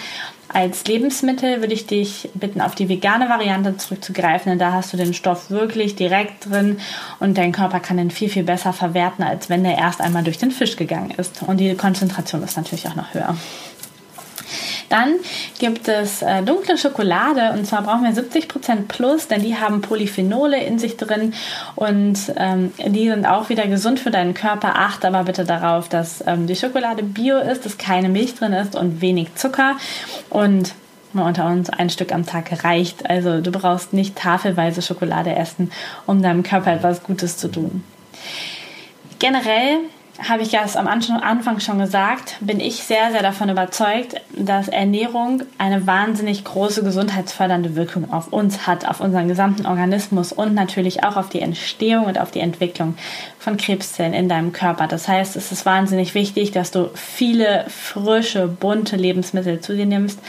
als 0.48 0.86
Lebensmittel 0.86 1.60
würde 1.62 1.74
ich 1.74 1.88
dich 1.88 2.30
bitten, 2.34 2.62
auf 2.62 2.76
die 2.76 2.88
vegane 2.88 3.28
Variante 3.30 3.78
zurückzugreifen, 3.78 4.52
denn 4.52 4.60
da 4.60 4.72
hast 4.72 4.94
du 4.94 4.98
den 4.98 5.14
Stoff 5.14 5.50
wirklich 5.50 5.96
direkt 5.96 6.50
drin 6.50 6.78
und 7.20 7.38
dein 7.38 7.52
Körper 7.52 7.80
kann 7.80 7.98
den 7.98 8.12
viel, 8.12 8.30
viel 8.30 8.44
besser 8.44 8.72
verwerten, 8.72 9.24
als 9.24 9.50
wenn 9.50 9.64
der 9.64 9.78
erst 9.78 10.02
einmal 10.02 10.24
durch 10.24 10.38
den 10.38 10.52
Fisch 10.52 10.76
gegangen 10.76 11.12
ist. 11.18 11.44
Und 11.44 11.58
die 11.58 11.76
Konzentration 11.76 12.15
ist 12.18 12.58
natürlich 12.58 12.88
auch 12.88 12.96
noch 12.96 13.14
höher. 13.14 13.36
Dann 14.90 15.16
gibt 15.60 15.88
es 15.88 16.22
äh, 16.22 16.44
dunkle 16.44 16.78
Schokolade 16.78 17.52
und 17.54 17.66
zwar 17.66 17.82
brauchen 17.82 18.04
wir 18.04 18.12
70% 18.12 18.88
plus, 18.88 19.28
denn 19.28 19.42
die 19.42 19.58
haben 19.58 19.82
Polyphenole 19.82 20.62
in 20.64 20.78
sich 20.78 20.96
drin 20.96 21.34
und 21.76 22.18
ähm, 22.38 22.72
die 22.86 23.10
sind 23.10 23.26
auch 23.26 23.50
wieder 23.50 23.68
gesund 23.68 24.00
für 24.00 24.12
deinen 24.12 24.34
Körper. 24.34 24.76
Achte 24.76 25.08
aber 25.08 25.24
bitte 25.24 25.44
darauf, 25.44 25.90
dass 25.90 26.24
ähm, 26.28 26.46
die 26.46 26.56
Schokolade 26.56 27.04
bio 27.04 27.40
ist, 27.40 27.66
dass 27.66 27.78
keine 27.78 28.10
Milch 28.10 28.36
drin 28.36 28.54
ist 28.54 28.76
und 28.76 29.02
wenig 29.02 29.34
Zucker 29.36 29.76
und 30.30 30.74
unter 31.14 31.46
uns 31.46 31.70
ein 31.70 31.90
Stück 31.90 32.12
am 32.12 32.26
Tag 32.26 32.64
reicht. 32.64 33.10
Also 33.10 33.42
du 33.42 33.52
brauchst 33.52 33.94
nicht 33.94 34.18
tafelweise 34.18 34.82
Schokolade 34.82 35.34
essen, 35.34 35.72
um 36.06 36.22
deinem 36.22 36.44
Körper 36.44 36.74
etwas 36.74 37.04
Gutes 37.04 37.38
zu 37.38 37.48
tun. 37.48 37.84
Generell 39.20 39.80
habe 40.20 40.44
ich 40.44 40.52
ja 40.52 40.62
es 40.64 40.78
am 40.78 40.88
Anfang 40.88 41.60
schon 41.60 41.80
gesagt, 41.80 42.38
bin 42.40 42.60
ich 42.60 42.84
sehr, 42.84 43.12
sehr 43.12 43.22
davon 43.22 43.50
überzeugt, 43.50 44.16
dass 44.32 44.70
Ernährung 44.70 45.44
eine 45.58 45.86
wahnsinnig 45.88 46.44
große 46.44 46.84
gesundheitsfördernde 46.84 47.76
Wirkung 47.76 48.12
auf 48.12 48.32
uns 48.32 48.66
hat, 48.66 48.88
auf 48.88 49.02
unseren 49.02 49.28
gesamten 49.28 49.66
Organismus 49.66 50.32
und 50.32 50.54
natürlich 50.54 51.04
auch 51.04 51.18
auf 51.18 51.30
die 51.30 51.42
Entstehung 51.42 52.06
und 52.06 52.20
auf 52.20 52.32
die 52.32 52.40
Entwicklung 52.40 52.96
von 53.40 53.58
Krebszellen 53.58 54.14
in 54.14 54.30
deinem 54.30 54.54
Körper. 54.54 54.88
Das 54.88 55.08
heißt, 55.08 55.36
es 55.36 55.52
ist 55.52 55.66
wahnsinnig 55.66 56.16
wichtig, 56.16 56.52
dass 56.52 56.72
du 56.72 56.90
viele 56.94 57.66
frische, 57.68 58.48
bunte 58.48 58.96
Lebensmittel 58.96 59.60
zu 59.60 59.76
dir 59.76 59.86
nimmst 59.86 60.20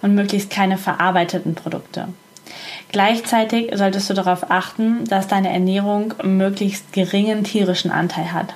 und 0.00 0.14
möglichst 0.14 0.50
keine 0.50 0.78
verarbeiteten 0.78 1.56
Produkte. 1.56 2.08
Gleichzeitig 2.92 3.72
solltest 3.74 4.08
du 4.08 4.14
darauf 4.14 4.50
achten, 4.52 5.04
dass 5.06 5.26
deine 5.26 5.52
Ernährung 5.52 6.14
möglichst 6.22 6.92
geringen 6.92 7.42
tierischen 7.42 7.90
Anteil 7.90 8.32
hat. 8.32 8.54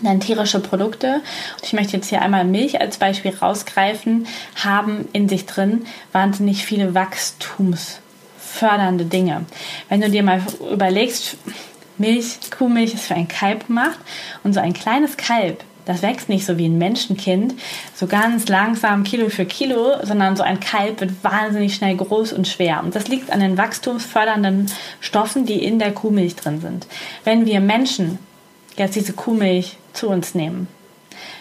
Denn 0.00 0.20
tierische 0.20 0.60
Produkte, 0.60 1.22
ich 1.62 1.72
möchte 1.72 1.96
jetzt 1.96 2.08
hier 2.08 2.22
einmal 2.22 2.44
Milch 2.44 2.80
als 2.80 2.98
Beispiel 2.98 3.34
rausgreifen, 3.34 4.28
haben 4.62 5.08
in 5.12 5.28
sich 5.28 5.46
drin 5.46 5.86
wahnsinnig 6.12 6.64
viele 6.64 6.94
wachstumsfördernde 6.94 9.06
Dinge. 9.06 9.44
Wenn 9.88 10.00
du 10.00 10.08
dir 10.08 10.22
mal 10.22 10.40
überlegst, 10.70 11.36
Milch, 11.96 12.38
Kuhmilch 12.56 12.94
ist 12.94 13.06
für 13.06 13.14
ein 13.14 13.26
Kalb 13.26 13.66
gemacht 13.66 13.98
und 14.44 14.52
so 14.52 14.60
ein 14.60 14.72
kleines 14.72 15.16
Kalb, 15.16 15.64
das 15.88 16.02
wächst 16.02 16.28
nicht 16.28 16.44
so 16.44 16.58
wie 16.58 16.66
ein 16.66 16.76
Menschenkind, 16.76 17.54
so 17.94 18.06
ganz 18.06 18.46
langsam 18.46 19.04
Kilo 19.04 19.30
für 19.30 19.46
Kilo, 19.46 19.94
sondern 20.02 20.36
so 20.36 20.42
ein 20.42 20.60
Kalb 20.60 21.00
wird 21.00 21.24
wahnsinnig 21.24 21.74
schnell 21.74 21.96
groß 21.96 22.34
und 22.34 22.46
schwer. 22.46 22.82
Und 22.84 22.94
das 22.94 23.08
liegt 23.08 23.32
an 23.32 23.40
den 23.40 23.56
wachstumsfördernden 23.56 24.70
Stoffen, 25.00 25.46
die 25.46 25.64
in 25.64 25.78
der 25.78 25.92
Kuhmilch 25.92 26.36
drin 26.36 26.60
sind. 26.60 26.86
Wenn 27.24 27.46
wir 27.46 27.60
Menschen 27.60 28.18
jetzt 28.78 28.96
diese 28.96 29.12
Kuhmilch 29.12 29.76
zu 29.92 30.08
uns 30.08 30.34
nehmen, 30.34 30.68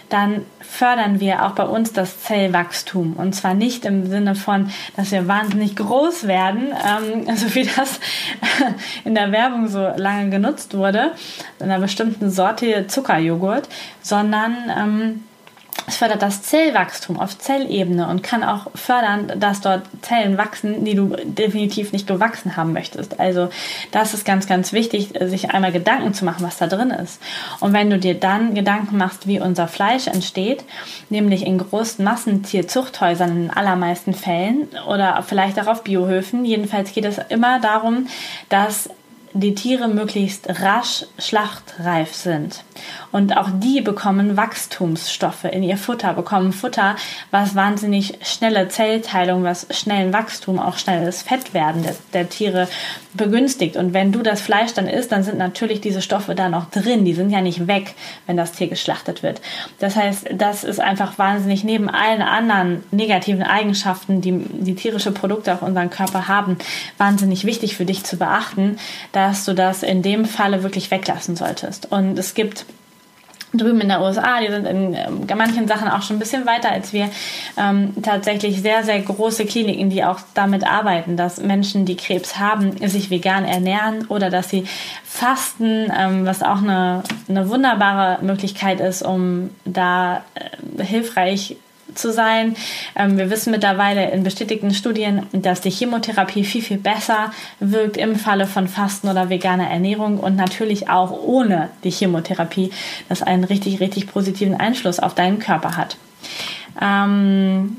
dann 0.10 0.46
fördern 0.62 1.20
wir 1.20 1.46
auch 1.46 1.52
bei 1.52 1.66
uns 1.66 1.92
das 1.94 2.22
Zellwachstum. 2.24 3.14
Und 3.14 3.34
zwar 3.34 3.54
nicht 3.54 3.86
im 3.86 4.10
Sinne 4.10 4.36
von, 4.36 4.70
dass 4.96 5.12
wir 5.12 5.28
wahnsinnig 5.28 5.76
groß 5.76 6.28
werden, 6.28 6.68
ähm, 6.72 7.36
so 7.36 7.54
wie 7.56 7.66
das 7.66 8.00
in 9.04 9.16
der 9.16 9.32
Werbung 9.32 9.68
so 9.68 9.92
lange 9.96 10.30
genutzt 10.30 10.76
wurde, 10.76 11.12
in 11.60 11.66
einer 11.66 11.80
bestimmten 11.80 12.30
Sorte 12.30 12.88
Zuckerjoghurt, 12.88 13.68
sondern 14.02 14.56
ähm, 14.78 15.24
es 15.86 15.98
fördert 15.98 16.22
das 16.22 16.42
Zellwachstum 16.42 17.20
auf 17.20 17.38
Zellebene 17.38 18.08
und 18.08 18.24
kann 18.24 18.44
auch 18.44 18.68
fördern, 18.76 19.34
dass 19.40 19.62
dort 19.62 19.84
Zellen 20.02 20.38
wachsen, 20.38 20.84
die 20.84 20.96
du 20.96 21.16
definitiv 21.24 21.94
nicht 21.94 22.08
gewachsen 22.08 22.58
haben 22.58 22.74
möchtest. 22.74 23.20
Also 23.20 23.50
das 23.92 24.14
ist 24.14 24.26
ganz, 24.26 24.48
ganz 24.48 24.74
wichtig, 24.74 25.14
sich 25.22 25.52
einmal 25.52 25.72
Gedanken 25.72 26.14
zu 26.14 26.26
machen, 26.26 26.46
was 26.46 26.58
da 26.58 26.68
drin 26.68 26.90
ist. 26.90 27.22
Und 27.60 27.74
wenn 27.74 27.90
du 27.90 28.00
dir 28.00 28.16
dann 28.16 28.56
Gedanken 28.56 28.98
machst, 28.98 29.28
wie 29.28 29.40
unser 29.40 29.68
Fleisch 29.68 30.08
entsteht, 30.08 30.64
nämlich 31.10 31.46
in 31.46 31.58
großen 31.58 32.04
Massentierzuchthäusern 32.04 33.46
in 33.46 33.50
allermeisten 33.50 34.14
Fällen 34.14 34.68
oder 34.88 35.24
vielleicht 35.26 35.60
auch 35.60 35.68
auf 35.68 35.84
Biohöfen, 35.84 36.44
jedenfalls 36.44 36.92
geht 36.92 37.06
es 37.06 37.18
immer 37.30 37.60
darum, 37.60 38.08
dass 38.50 38.90
die 39.34 39.56
Tiere 39.56 39.88
möglichst 39.88 40.48
rasch 40.62 41.06
schlachtreif 41.20 42.14
sind. 42.14 42.64
Und 43.12 43.36
auch 43.36 43.50
die 43.54 43.82
bekommen 43.82 44.38
Wachstumsstoffe 44.38 45.46
in 45.46 45.64
ihr 45.64 45.78
Futter, 45.78 46.14
bekommen 46.14 46.54
Futter, 46.54 46.96
was 47.32 47.56
wahnsinnig 47.56 48.20
schnelle 48.22 48.68
Zellteilung, 48.68 49.44
was 49.44 49.68
schnellen 49.72 50.14
Wachstum, 50.14 50.60
auch 50.60 50.78
schnelles 50.78 51.22
Fettwerden 51.22 51.84
der, 51.84 51.96
der 52.14 52.30
Tiere 52.30 52.68
begünstigt. 53.14 53.76
Und 53.76 53.94
wenn 53.94 54.12
du 54.12 54.22
das 54.22 54.42
Fleisch 54.42 54.74
dann 54.74 54.88
isst, 54.88 55.12
dann 55.12 55.24
sind 55.24 55.38
natürlich 55.38 55.82
diese 55.82 56.02
Stoffe 56.02 56.36
da 56.36 56.50
noch 56.50 56.70
drin. 56.70 57.06
Die 57.06 57.14
sind 57.14 57.32
ja 57.32 57.42
nicht 57.42 57.68
weg, 57.68 57.96
wenn 58.28 58.38
das 58.38 58.52
Tier 58.52 58.68
geschlachtet 58.68 59.24
wird. 59.24 59.42
Das 59.80 59.96
heißt, 59.96 60.30
das 60.34 60.64
ist 60.64 60.80
einfach 60.80 61.18
wahnsinnig 61.18 61.64
neben 61.64 61.90
allen 61.90 62.22
anderen 62.22 62.84
negativen 62.92 63.44
Eigenschaften, 63.44 64.22
die 64.22 64.32
die 64.32 64.76
tierische 64.76 65.12
Produkte 65.12 65.54
auf 65.54 65.62
unseren 65.62 65.90
Körper 65.90 66.28
haben, 66.28 66.58
wahnsinnig 66.98 67.46
wichtig 67.46 67.76
für 67.76 67.86
dich 67.86 68.04
zu 68.04 68.18
beachten, 68.18 68.78
dass 69.28 69.44
du 69.44 69.54
das 69.54 69.84
in 69.84 70.02
dem 70.02 70.24
Falle 70.24 70.64
wirklich 70.64 70.90
weglassen 70.90 71.36
solltest. 71.36 71.92
Und 71.92 72.18
es 72.18 72.34
gibt 72.34 72.66
drüben 73.54 73.82
in 73.82 73.90
der 73.90 74.02
USA, 74.02 74.40
die 74.40 74.48
sind 74.48 74.66
in 74.66 74.94
ähm, 74.94 75.28
manchen 75.36 75.68
Sachen 75.68 75.90
auch 75.90 76.02
schon 76.02 76.16
ein 76.16 76.20
bisschen 76.20 76.46
weiter 76.46 76.72
als 76.72 76.94
wir, 76.94 77.10
ähm, 77.58 77.94
tatsächlich 78.02 78.62
sehr, 78.62 78.84
sehr 78.84 79.02
große 79.02 79.46
Kliniken, 79.46 79.90
die 79.90 80.04
auch 80.06 80.20
damit 80.34 80.66
arbeiten, 80.66 81.18
dass 81.18 81.42
Menschen, 81.42 81.86
die 81.86 81.98
Krebs 81.98 82.40
haben, 82.40 82.78
sich 82.88 83.10
vegan 83.10 83.44
ernähren 83.44 84.06
oder 84.08 84.30
dass 84.30 84.50
sie 84.50 84.66
fasten, 85.04 85.92
ähm, 85.98 86.26
was 86.26 86.42
auch 86.42 86.62
eine, 86.62 87.04
eine 87.28 87.50
wunderbare 87.50 88.24
Möglichkeit 88.24 88.80
ist, 88.80 89.02
um 89.02 89.50
da 89.66 90.24
äh, 90.36 90.84
hilfreich 90.84 91.58
zu 91.98 92.12
sein. 92.12 92.56
Ähm, 92.96 93.18
wir 93.18 93.30
wissen 93.30 93.52
mittlerweile 93.52 94.12
in 94.12 94.24
bestätigten 94.24 94.74
Studien, 94.74 95.24
dass 95.32 95.62
die 95.62 95.70
Chemotherapie 95.70 96.44
viel, 96.44 96.62
viel 96.62 96.78
besser 96.78 97.32
wirkt 97.60 97.98
im 97.98 98.16
Falle 98.16 98.48
von 98.48 98.68
Fasten 98.68 99.10
oder 99.10 99.30
veganer 99.30 99.70
Ernährung 99.70 100.20
und 100.20 100.36
natürlich 100.36 100.90
auch 100.90 101.12
ohne 101.12 101.70
die 101.84 101.92
Chemotherapie, 101.92 102.72
das 103.10 103.24
einen 103.24 103.44
richtig, 103.44 103.80
richtig 103.80 104.08
positiven 104.08 104.56
Einfluss 104.56 105.00
auf 105.00 105.16
deinen 105.16 105.40
Körper 105.40 105.78
hat. 105.78 105.98
Ähm, 106.82 107.78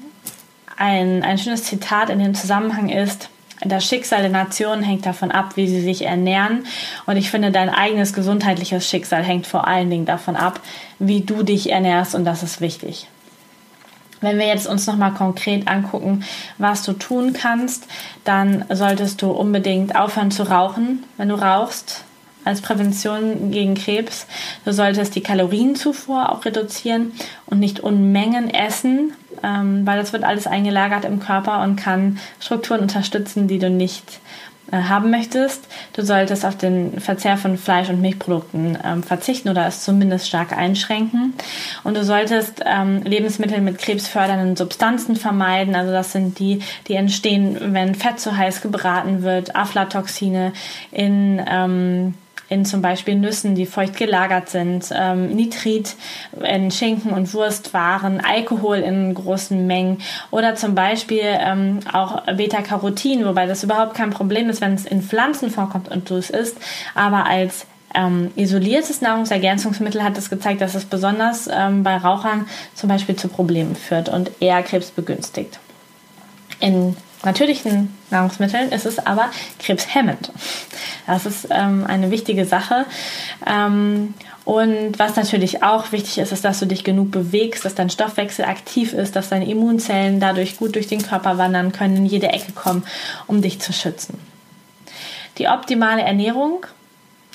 ein, 0.76 1.22
ein 1.22 1.38
schönes 1.38 1.64
Zitat 1.64 2.10
in 2.10 2.18
dem 2.18 2.34
Zusammenhang 2.34 2.88
ist, 2.88 3.30
das 3.64 3.84
Schicksal 3.84 4.20
der 4.20 4.30
Nationen 4.30 4.82
hängt 4.82 5.04
davon 5.04 5.32
ab, 5.32 5.56
wie 5.56 5.66
sie 5.66 5.80
sich 5.80 6.04
ernähren. 6.04 6.64
Und 7.06 7.16
ich 7.16 7.30
finde, 7.30 7.50
dein 7.50 7.70
eigenes 7.70 8.12
gesundheitliches 8.12 8.88
Schicksal 8.88 9.24
hängt 9.24 9.46
vor 9.46 9.66
allen 9.66 9.90
Dingen 9.90 10.06
davon 10.06 10.36
ab, 10.36 10.60
wie 11.00 11.22
du 11.22 11.42
dich 11.42 11.72
ernährst. 11.72 12.14
Und 12.14 12.24
das 12.24 12.42
ist 12.42 12.60
wichtig. 12.60 13.08
Wenn 14.20 14.38
wir 14.38 14.46
jetzt 14.46 14.66
uns 14.66 14.86
nochmal 14.86 15.12
konkret 15.12 15.68
angucken, 15.68 16.24
was 16.58 16.82
du 16.82 16.92
tun 16.92 17.32
kannst, 17.32 17.86
dann 18.24 18.64
solltest 18.70 19.22
du 19.22 19.30
unbedingt 19.30 19.94
aufhören 19.94 20.30
zu 20.30 20.42
rauchen, 20.42 21.04
wenn 21.16 21.28
du 21.28 21.36
rauchst, 21.36 22.04
als 22.44 22.62
Prävention 22.62 23.50
gegen 23.50 23.74
Krebs. 23.74 24.26
Du 24.64 24.72
solltest 24.72 25.14
die 25.14 25.20
Kalorienzufuhr 25.20 26.32
auch 26.32 26.44
reduzieren 26.44 27.12
und 27.46 27.58
nicht 27.58 27.80
Unmengen 27.80 28.48
essen, 28.48 29.12
ähm, 29.42 29.86
weil 29.86 29.98
das 29.98 30.12
wird 30.12 30.24
alles 30.24 30.46
eingelagert 30.46 31.04
im 31.04 31.20
Körper 31.20 31.62
und 31.62 31.76
kann 31.76 32.18
Strukturen 32.40 32.80
unterstützen, 32.80 33.48
die 33.48 33.58
du 33.58 33.70
nicht 33.70 34.20
haben 34.72 35.10
möchtest. 35.10 35.66
Du 35.94 36.02
solltest 36.02 36.44
auf 36.44 36.56
den 36.56 37.00
Verzehr 37.00 37.36
von 37.36 37.56
Fleisch- 37.56 37.88
und 37.88 38.00
Milchprodukten 38.00 38.78
ähm, 38.84 39.02
verzichten 39.02 39.48
oder 39.48 39.66
es 39.66 39.82
zumindest 39.82 40.28
stark 40.28 40.52
einschränken. 40.52 41.34
Und 41.84 41.96
du 41.96 42.04
solltest 42.04 42.62
ähm, 42.66 43.02
Lebensmittel 43.02 43.60
mit 43.60 43.78
krebsfördernden 43.78 44.56
Substanzen 44.56 45.16
vermeiden. 45.16 45.74
Also 45.74 45.92
das 45.92 46.12
sind 46.12 46.38
die, 46.38 46.60
die 46.86 46.94
entstehen, 46.94 47.74
wenn 47.74 47.94
Fett 47.94 48.20
zu 48.20 48.36
heiß 48.36 48.60
gebraten 48.60 49.22
wird, 49.22 49.56
Aflatoxine 49.56 50.52
in 50.90 51.42
ähm, 51.48 52.14
in 52.48 52.64
zum 52.64 52.82
Beispiel 52.82 53.14
Nüssen, 53.14 53.54
die 53.54 53.66
feucht 53.66 53.96
gelagert 53.96 54.48
sind, 54.48 54.90
ähm, 54.94 55.28
Nitrit 55.28 55.96
in 56.42 56.70
Schinken 56.70 57.12
und 57.12 57.32
Wurstwaren, 57.34 58.20
Alkohol 58.24 58.78
in 58.78 59.14
großen 59.14 59.66
Mengen 59.66 59.98
oder 60.30 60.54
zum 60.54 60.74
Beispiel 60.74 61.22
ähm, 61.24 61.80
auch 61.92 62.22
Beta-Carotin, 62.24 63.24
wobei 63.24 63.46
das 63.46 63.64
überhaupt 63.64 63.94
kein 63.94 64.10
Problem 64.10 64.48
ist, 64.48 64.60
wenn 64.60 64.74
es 64.74 64.86
in 64.86 65.02
Pflanzen 65.02 65.50
vorkommt 65.50 65.88
und 65.88 66.08
du 66.08 66.16
es 66.16 66.30
isst, 66.30 66.56
aber 66.94 67.26
als 67.26 67.66
ähm, 67.94 68.30
isoliertes 68.36 69.00
Nahrungsergänzungsmittel 69.00 70.02
hat 70.02 70.16
es 70.18 70.30
gezeigt, 70.30 70.60
dass 70.60 70.74
es 70.74 70.84
besonders 70.84 71.48
ähm, 71.52 71.82
bei 71.82 71.96
Rauchern 71.96 72.46
zum 72.74 72.88
Beispiel 72.88 73.16
zu 73.16 73.28
Problemen 73.28 73.76
führt 73.76 74.08
und 74.08 74.30
eher 74.40 74.62
Krebs 74.62 74.90
begünstigt. 74.90 75.58
In 76.60 76.96
natürlichen 77.24 77.96
Nahrungsmitteln 78.10 78.70
ist 78.70 78.86
es 78.86 78.98
aber 78.98 79.30
krebshemmend. 79.58 80.32
Das 81.06 81.26
ist 81.26 81.48
ähm, 81.50 81.84
eine 81.86 82.10
wichtige 82.10 82.44
Sache. 82.44 82.86
Ähm, 83.46 84.14
und 84.44 84.98
was 84.98 85.16
natürlich 85.16 85.62
auch 85.62 85.92
wichtig 85.92 86.18
ist, 86.18 86.32
ist, 86.32 86.44
dass 86.44 86.58
du 86.58 86.66
dich 86.66 86.84
genug 86.84 87.10
bewegst, 87.10 87.64
dass 87.64 87.74
dein 87.74 87.90
Stoffwechsel 87.90 88.44
aktiv 88.46 88.94
ist, 88.94 89.14
dass 89.14 89.28
deine 89.28 89.48
Immunzellen 89.48 90.20
dadurch 90.20 90.56
gut 90.56 90.74
durch 90.74 90.86
den 90.86 91.02
Körper 91.02 91.36
wandern 91.36 91.72
können, 91.72 91.96
in 91.96 92.06
jede 92.06 92.28
Ecke 92.28 92.52
kommen, 92.52 92.84
um 93.26 93.42
dich 93.42 93.60
zu 93.60 93.72
schützen. 93.72 94.18
Die 95.36 95.48
optimale 95.48 96.02
Ernährung 96.02 96.66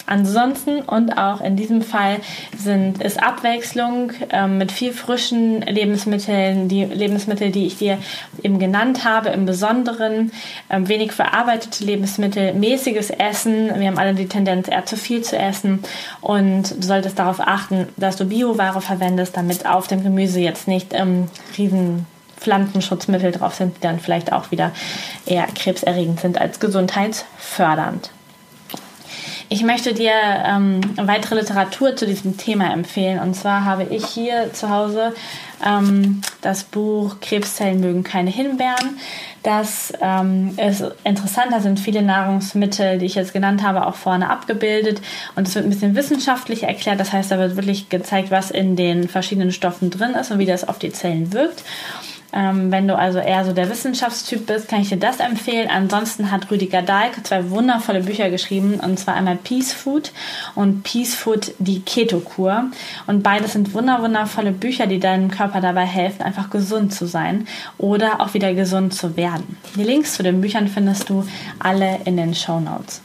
Ansonsten 0.06 0.82
und 0.82 1.18
auch 1.18 1.40
in 1.40 1.56
diesem 1.56 1.82
Fall 1.82 2.18
sind, 2.58 3.02
ist 3.02 3.22
Abwechslung 3.22 4.12
ähm, 4.32 4.58
mit 4.58 4.72
viel 4.72 4.92
frischen 4.92 5.62
Lebensmitteln, 5.62 6.68
die 6.68 6.84
Lebensmittel, 6.84 7.52
die 7.52 7.68
ich 7.68 7.78
dir 7.78 7.98
eben 8.42 8.60
genannt 8.60 9.06
habe, 9.06 9.30
im 9.30 9.46
Besonderen 9.46 10.32
ähm, 10.70 10.90
wenig 10.90 11.14
verarbeitete 11.14 11.86
Lebensmittel, 11.86 12.54
mäßiges 12.54 13.12
Essen. 13.12 13.80
Wir 13.80 13.88
haben 13.88 13.98
alle 13.98 14.14
die 14.14 14.28
Tendenz, 14.28 14.68
eher 14.68 14.86
zu 14.86 14.98
viel 14.98 15.22
zu 15.22 15.38
essen 15.38 15.84
und 16.20 16.72
du 16.72 16.86
solltest 16.86 17.18
darauf 17.18 17.40
achten, 17.40 17.88
dass 17.96 18.18
du 18.18 18.26
Bioware 18.26 18.82
verwendest, 18.82 19.38
damit 19.38 19.66
auf 19.66 19.88
dem 19.88 20.04
Gemüse 20.04 20.42
jetzt 20.42 20.68
nicht 20.68 20.94
ähm, 20.94 21.28
riesen 21.58 22.06
Pflanzenschutzmittel 22.44 23.32
drauf 23.32 23.56
sind, 23.56 23.78
die 23.78 23.82
dann 23.82 24.00
vielleicht 24.00 24.34
auch 24.34 24.52
wieder 24.52 24.72
eher 25.26 25.48
krebserregend 25.48 26.20
sind 26.20 26.40
als 26.40 26.60
gesundheitsfördernd. 26.60 28.12
Ich 29.50 29.64
möchte 29.64 29.94
dir 29.94 30.14
ähm, 30.46 30.82
weitere 30.98 31.36
Literatur 31.36 31.96
zu 31.96 32.06
diesem 32.06 32.38
Thema 32.38 32.72
empfehlen. 32.74 33.20
Und 33.20 33.36
zwar 33.36 33.66
habe 33.66 33.84
ich 33.84 34.06
hier 34.06 34.52
zu 34.54 34.70
Hause 34.70 35.14
ähm, 35.66 36.22
das 36.42 36.64
Buch 36.64 37.18
Krebszellen 37.22 37.80
mögen 37.80 38.04
keine 38.04 38.30
Himbeeren. 38.30 38.98
Das 39.44 39.94
ähm, 40.02 40.58
ist 40.58 40.84
interessant. 41.04 41.52
Da 41.52 41.60
sind 41.60 41.80
viele 41.80 42.02
Nahrungsmittel, 42.02 42.98
die 42.98 43.06
ich 43.06 43.16
jetzt 43.16 43.34
genannt 43.34 43.64
habe, 43.64 43.86
auch 43.86 43.96
vorne 43.96 44.30
abgebildet. 44.30 45.02
Und 45.36 45.48
es 45.48 45.56
wird 45.56 45.66
ein 45.66 45.70
bisschen 45.70 45.96
wissenschaftlich 45.96 46.64
erklärt. 46.64 47.00
Das 47.00 47.12
heißt, 47.12 47.32
da 47.32 47.38
wird 47.38 47.56
wirklich 47.56 47.90
gezeigt, 47.90 48.32
was 48.32 48.52
in 48.52 48.76
den 48.76 49.08
verschiedenen 49.10 49.52
Stoffen 49.52 49.90
drin 49.90 50.12
ist 50.12 50.32
und 50.32 50.40
wie 50.40 50.46
das 50.46 50.68
auf 50.68 50.80
die 50.80 50.92
Zellen 50.92 51.34
wirkt. 51.34 51.64
Ähm, 52.34 52.72
wenn 52.72 52.88
du 52.88 52.98
also 52.98 53.20
eher 53.20 53.46
so 53.46 53.54
der 53.54 53.70
Wissenschaftstyp 53.70 54.48
bist, 54.48 54.68
kann 54.68 54.82
ich 54.82 54.90
dir 54.90 54.98
das 54.98 55.20
empfehlen. 55.20 55.70
Ansonsten 55.70 56.32
hat 56.32 56.50
Rüdiger 56.50 56.82
Dahlke 56.82 57.22
zwei 57.22 57.50
wundervolle 57.52 58.02
Bücher 58.02 58.30
geschrieben, 58.30 58.80
und 58.80 59.00
zwar 59.00 59.14
einmal 59.16 59.36
Peace 59.36 59.72
Food 59.72 60.12
und 60.56 60.84
Peace 60.84 61.14
Food, 61.14 61.54
die 61.60 61.82
Keto-Kur. 61.82 62.66
Und 63.06 63.22
beides 63.22 63.54
sind 63.54 63.74
wunder 63.74 64.02
wundervolle 64.02 64.52
Bücher, 64.52 64.88
die 64.88 65.00
deinem 65.00 65.30
Körper 65.30 65.62
dabei 65.62 65.86
helfen, 65.86 66.24
einfach 66.24 66.50
gesund 66.50 66.94
zu 66.94 67.06
sein 67.06 67.48
oder 67.78 68.20
auch 68.20 68.34
wieder 68.34 68.54
gesund 68.54 68.94
zu 68.94 69.16
werden. 69.16 69.58
Die 69.76 69.84
Links 69.84 70.16
zu 70.16 70.24
den 70.24 70.42
Büchern 70.42 70.68
findest 70.68 71.10
du 71.10 71.26
alle 71.60 72.00
in 72.06 72.18
den 72.18 72.34
Show 72.34 72.60
Notes. 72.60 73.02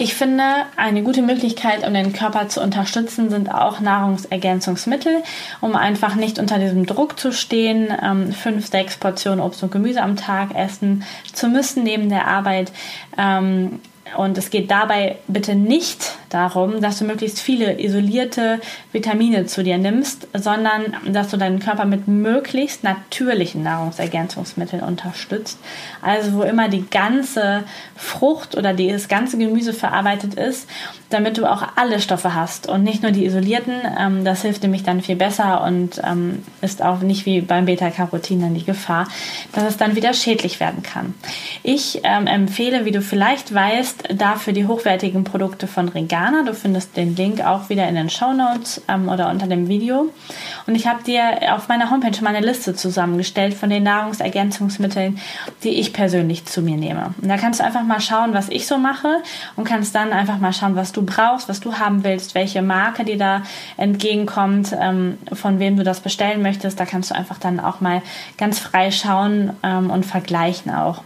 Ich 0.00 0.14
finde, 0.14 0.44
eine 0.76 1.02
gute 1.02 1.22
Möglichkeit, 1.22 1.84
um 1.84 1.92
den 1.92 2.12
Körper 2.12 2.48
zu 2.48 2.62
unterstützen, 2.62 3.30
sind 3.30 3.52
auch 3.52 3.80
Nahrungsergänzungsmittel, 3.80 5.24
um 5.60 5.74
einfach 5.74 6.14
nicht 6.14 6.38
unter 6.38 6.60
diesem 6.60 6.86
Druck 6.86 7.18
zu 7.18 7.32
stehen, 7.32 7.88
ähm, 8.00 8.32
fünf, 8.32 8.68
sechs 8.68 8.96
Portionen 8.96 9.40
Obst 9.40 9.60
und 9.64 9.72
Gemüse 9.72 10.00
am 10.00 10.14
Tag 10.14 10.54
essen 10.54 11.02
zu 11.32 11.48
müssen 11.48 11.82
neben 11.82 12.08
der 12.10 12.28
Arbeit. 12.28 12.70
Ähm, 13.18 13.80
und 14.16 14.38
es 14.38 14.50
geht 14.50 14.70
dabei 14.70 15.16
bitte 15.26 15.54
nicht 15.54 16.16
darum, 16.30 16.80
dass 16.80 16.98
du 16.98 17.04
möglichst 17.04 17.40
viele 17.40 17.80
isolierte 17.80 18.60
Vitamine 18.92 19.46
zu 19.46 19.62
dir 19.62 19.78
nimmst, 19.78 20.28
sondern 20.34 20.96
dass 21.06 21.28
du 21.28 21.36
deinen 21.36 21.58
Körper 21.58 21.84
mit 21.84 22.08
möglichst 22.08 22.84
natürlichen 22.84 23.62
Nahrungsergänzungsmitteln 23.62 24.82
unterstützt. 24.82 25.58
Also 26.02 26.34
wo 26.34 26.42
immer 26.42 26.68
die 26.68 26.88
ganze 26.88 27.64
Frucht 27.96 28.56
oder 28.56 28.74
das 28.74 29.08
ganze 29.08 29.38
Gemüse 29.38 29.72
verarbeitet 29.72 30.34
ist, 30.34 30.68
damit 31.10 31.38
du 31.38 31.50
auch 31.50 31.62
alle 31.76 32.00
Stoffe 32.00 32.34
hast 32.34 32.68
und 32.68 32.82
nicht 32.82 33.02
nur 33.02 33.12
die 33.12 33.24
isolierten. 33.24 33.74
Ähm, 33.98 34.24
das 34.24 34.42
hilft 34.42 34.62
nämlich 34.62 34.82
dann 34.82 35.00
viel 35.00 35.16
besser 35.16 35.62
und 35.64 36.00
ähm, 36.04 36.42
ist 36.60 36.82
auch 36.82 37.00
nicht 37.00 37.24
wie 37.24 37.40
beim 37.40 37.64
Beta-Carotin 37.64 38.40
dann 38.40 38.54
die 38.54 38.64
Gefahr, 38.64 39.08
dass 39.52 39.64
es 39.64 39.76
dann 39.76 39.96
wieder 39.96 40.12
schädlich 40.12 40.60
werden 40.60 40.82
kann. 40.82 41.14
Ich 41.62 42.00
ähm, 42.04 42.26
empfehle, 42.26 42.84
wie 42.84 42.90
du 42.90 43.00
vielleicht 43.00 43.54
weißt, 43.54 43.97
dafür 44.14 44.52
die 44.52 44.66
hochwertigen 44.66 45.24
Produkte 45.24 45.66
von 45.66 45.92
Veganer. 45.94 46.44
Du 46.44 46.54
findest 46.54 46.96
den 46.96 47.16
Link 47.16 47.44
auch 47.44 47.68
wieder 47.68 47.88
in 47.88 47.94
den 47.94 48.10
Show 48.10 48.32
Notes 48.32 48.82
ähm, 48.88 49.08
oder 49.08 49.30
unter 49.30 49.46
dem 49.46 49.68
Video. 49.68 50.12
Und 50.66 50.74
ich 50.74 50.86
habe 50.86 51.02
dir 51.02 51.54
auf 51.54 51.68
meiner 51.68 51.90
Homepage 51.90 52.22
mal 52.22 52.34
eine 52.34 52.46
Liste 52.46 52.74
zusammengestellt 52.74 53.54
von 53.54 53.70
den 53.70 53.82
Nahrungsergänzungsmitteln, 53.82 55.18
die 55.62 55.70
ich 55.70 55.92
persönlich 55.92 56.46
zu 56.46 56.62
mir 56.62 56.76
nehme. 56.76 57.14
Und 57.20 57.28
da 57.28 57.36
kannst 57.36 57.60
du 57.60 57.64
einfach 57.64 57.84
mal 57.84 58.00
schauen, 58.00 58.34
was 58.34 58.48
ich 58.48 58.66
so 58.66 58.78
mache 58.78 59.22
und 59.56 59.64
kannst 59.64 59.94
dann 59.94 60.12
einfach 60.12 60.38
mal 60.38 60.52
schauen, 60.52 60.76
was 60.76 60.92
du 60.92 61.02
brauchst, 61.04 61.48
was 61.48 61.60
du 61.60 61.74
haben 61.74 62.04
willst, 62.04 62.34
welche 62.34 62.62
Marke 62.62 63.04
dir 63.04 63.18
da 63.18 63.42
entgegenkommt, 63.76 64.76
ähm, 64.78 65.18
von 65.32 65.58
wem 65.58 65.76
du 65.76 65.84
das 65.84 66.00
bestellen 66.00 66.42
möchtest. 66.42 66.78
Da 66.78 66.86
kannst 66.86 67.10
du 67.10 67.14
einfach 67.14 67.38
dann 67.38 67.60
auch 67.60 67.80
mal 67.80 68.02
ganz 68.36 68.58
frei 68.58 68.90
schauen 68.90 69.52
ähm, 69.62 69.90
und 69.90 70.06
vergleichen 70.06 70.72
auch. 70.72 71.02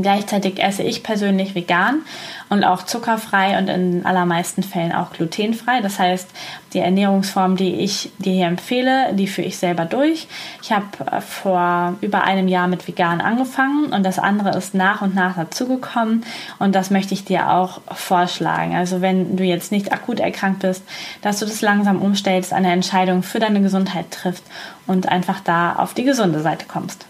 Gleichzeitig 0.00 0.62
esse 0.62 0.82
ich 0.82 1.02
persönlich 1.02 1.54
vegan 1.54 2.00
und 2.48 2.64
auch 2.64 2.84
zuckerfrei 2.84 3.58
und 3.58 3.68
in 3.68 4.06
allermeisten 4.06 4.62
Fällen 4.62 4.92
auch 4.92 5.12
glutenfrei. 5.12 5.80
Das 5.80 5.98
heißt, 5.98 6.28
die 6.72 6.78
Ernährungsform, 6.78 7.56
die 7.56 7.76
ich 7.76 8.10
dir 8.18 8.32
hier 8.32 8.46
empfehle, 8.46 9.14
die 9.14 9.26
führe 9.26 9.48
ich 9.48 9.58
selber 9.58 9.84
durch. 9.84 10.28
Ich 10.62 10.72
habe 10.72 10.86
äh, 11.10 11.20
vor 11.20 11.94
über 12.00 12.24
einem 12.24 12.48
Jahr 12.48 12.68
mit 12.68 12.86
vegan 12.86 13.20
angefangen 13.20 13.86
und 13.86 14.04
das 14.04 14.18
andere 14.18 14.56
ist 14.56 14.74
nach 14.74 15.02
und 15.02 15.14
nach 15.14 15.36
dazugekommen 15.36 16.24
und 16.58 16.74
das 16.74 16.90
möchte 16.90 17.14
ich 17.14 17.24
dir 17.24 17.50
auch 17.50 17.80
vorschlagen. 17.92 18.74
Also 18.74 19.00
wenn 19.00 19.36
du 19.36 19.44
jetzt 19.44 19.72
nicht 19.72 19.92
akut 19.92 20.20
erkrankt 20.20 20.60
bist, 20.60 20.82
dass 21.22 21.38
du 21.38 21.46
das 21.46 21.62
langsam 21.62 22.02
umstellst, 22.02 22.52
eine 22.52 22.72
Entscheidung 22.72 23.22
für 23.22 23.38
deine 23.38 23.60
Gesundheit 23.60 24.10
trifft 24.10 24.42
und 24.86 25.08
einfach 25.08 25.40
da 25.40 25.76
auf 25.76 25.94
die 25.94 26.04
gesunde 26.04 26.40
Seite 26.40 26.66
kommst. 26.66 27.06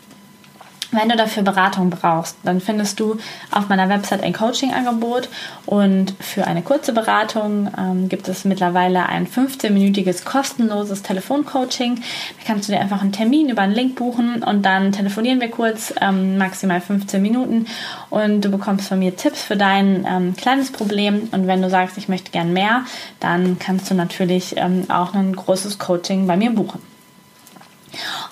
Wenn 0.92 1.09
du 1.09 1.16
dafür 1.16 1.42
Beratung 1.42 1.90
brauchst, 1.90 2.37
dann 2.44 2.61
findest 2.61 3.01
du 3.01 3.16
auf 3.51 3.68
meiner 3.68 3.88
Website 3.88 4.22
ein 4.22 4.33
Coaching-Angebot 4.33 5.29
und 5.66 6.14
für 6.20 6.46
eine 6.46 6.62
kurze 6.62 6.92
Beratung 6.92 7.68
ähm, 7.77 8.09
gibt 8.09 8.29
es 8.29 8.44
mittlerweile 8.44 9.07
ein 9.09 9.27
15-minütiges 9.27 10.25
kostenloses 10.25 11.03
Telefoncoaching. 11.03 11.96
Da 11.96 12.46
kannst 12.46 12.68
du 12.68 12.72
dir 12.72 12.81
einfach 12.81 13.03
einen 13.03 13.11
Termin 13.11 13.49
über 13.49 13.62
einen 13.62 13.75
Link 13.75 13.96
buchen 13.96 14.44
und 14.44 14.62
dann 14.62 14.92
telefonieren 14.92 15.40
wir 15.40 15.51
kurz, 15.51 15.92
ähm, 16.01 16.38
maximal 16.38 16.81
15 16.81 17.20
Minuten 17.20 17.66
und 18.09 18.42
du 18.42 18.51
bekommst 18.51 18.88
von 18.88 19.01
mir 19.01 19.16
Tipps 19.16 19.42
für 19.42 19.57
dein 19.57 20.07
ähm, 20.09 20.37
kleines 20.37 20.70
Problem 20.70 21.29
und 21.33 21.49
wenn 21.49 21.62
du 21.62 21.68
sagst, 21.68 21.99
ich 21.99 22.09
möchte 22.09 22.31
gern 22.31 22.53
mehr, 22.53 22.85
dann 23.18 23.59
kannst 23.59 23.90
du 23.90 23.94
natürlich 23.94 24.55
ähm, 24.57 24.85
auch 24.88 25.14
ein 25.14 25.35
großes 25.35 25.79
Coaching 25.79 26.29
bei 26.29 26.37
mir 26.37 26.53
buchen. 26.53 26.95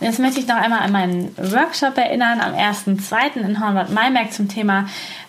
Und 0.00 0.06
jetzt 0.06 0.18
möchte 0.18 0.40
ich 0.40 0.46
noch 0.46 0.56
einmal 0.56 0.80
an 0.80 0.92
meinen 0.92 1.36
Workshop 1.36 1.96
erinnern 1.96 2.40
am 2.40 2.54
1.2. 2.54 3.36
in 3.36 3.60
Hornbad 3.60 3.90
Maimerk 3.90 4.32
zum 4.32 4.48
Thema 4.48 4.86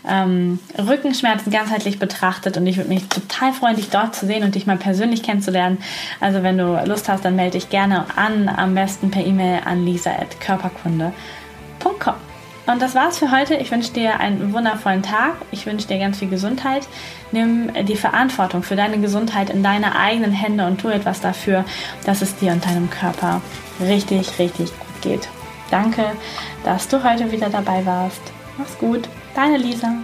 ähm, 0.08 0.60
Rückenschmerzen 0.78 1.52
ganzheitlich 1.52 2.00
betrachtet. 2.00 2.58
Und 2.58 2.68
ich 2.68 2.78
würde 2.78 2.90
mich 2.90 3.08
total 3.08 3.54
freuen, 3.54 3.76
dich 3.76 3.90
dort 3.90 4.16
zu 4.16 4.26
sehen 4.26 4.44
und 4.44 4.56
dich 4.56 4.66
mal 4.66 4.78
persönlich 4.78 5.24
kennenzulernen. 5.24 5.78
Also 6.20 6.44
wenn 6.44 6.58
du 6.58 6.82
Lust 6.86 7.10
hast, 7.10 7.26
dann 7.26 7.36
melde 7.36 7.60
dich 7.60 7.70
gerne 7.70 8.06
an, 8.16 8.50
am 8.50 8.76
besten 8.76 9.12
per 9.12 9.26
E-Mail 9.26 9.62
an 9.66 9.86
lisa.körperkunde.com. 9.86 12.25
Und 12.68 12.82
das 12.82 12.96
war's 12.96 13.20
für 13.20 13.32
heute. 13.32 13.56
Ich 13.56 13.72
wünsche 13.72 13.94
dir 13.94 14.20
einen 14.20 14.52
wundervollen 14.54 15.04
Tag. 15.04 15.36
Ich 15.52 15.66
wünsche 15.66 15.88
dir 15.88 16.00
ganz 16.00 16.20
viel 16.20 16.30
Gesundheit. 16.30 16.88
Nimm 17.32 17.72
die 17.86 17.96
Verantwortung 17.96 18.64
für 18.64 18.76
deine 18.76 19.00
Gesundheit 19.00 19.50
in 19.50 19.62
deine 19.62 19.96
eigenen 19.96 20.32
Hände 20.32 20.66
und 20.66 20.82
tu 20.82 20.88
etwas 20.90 21.22
dafür, 21.22 21.64
dass 22.06 22.22
es 22.22 22.36
dir 22.38 22.52
und 22.52 22.66
deinem 22.66 22.90
Körper 22.90 23.42
richtig, 23.80 24.40
richtig 24.40 24.72
gut 24.80 25.02
geht. 25.02 25.30
Danke, 25.70 26.06
dass 26.64 26.88
du 26.88 27.04
heute 27.04 27.32
wieder 27.32 27.50
dabei 27.50 27.86
warst. 27.86 28.22
Mach's 28.58 28.78
gut. 28.78 29.08
Deine 29.36 29.58
Lisa. 29.58 29.98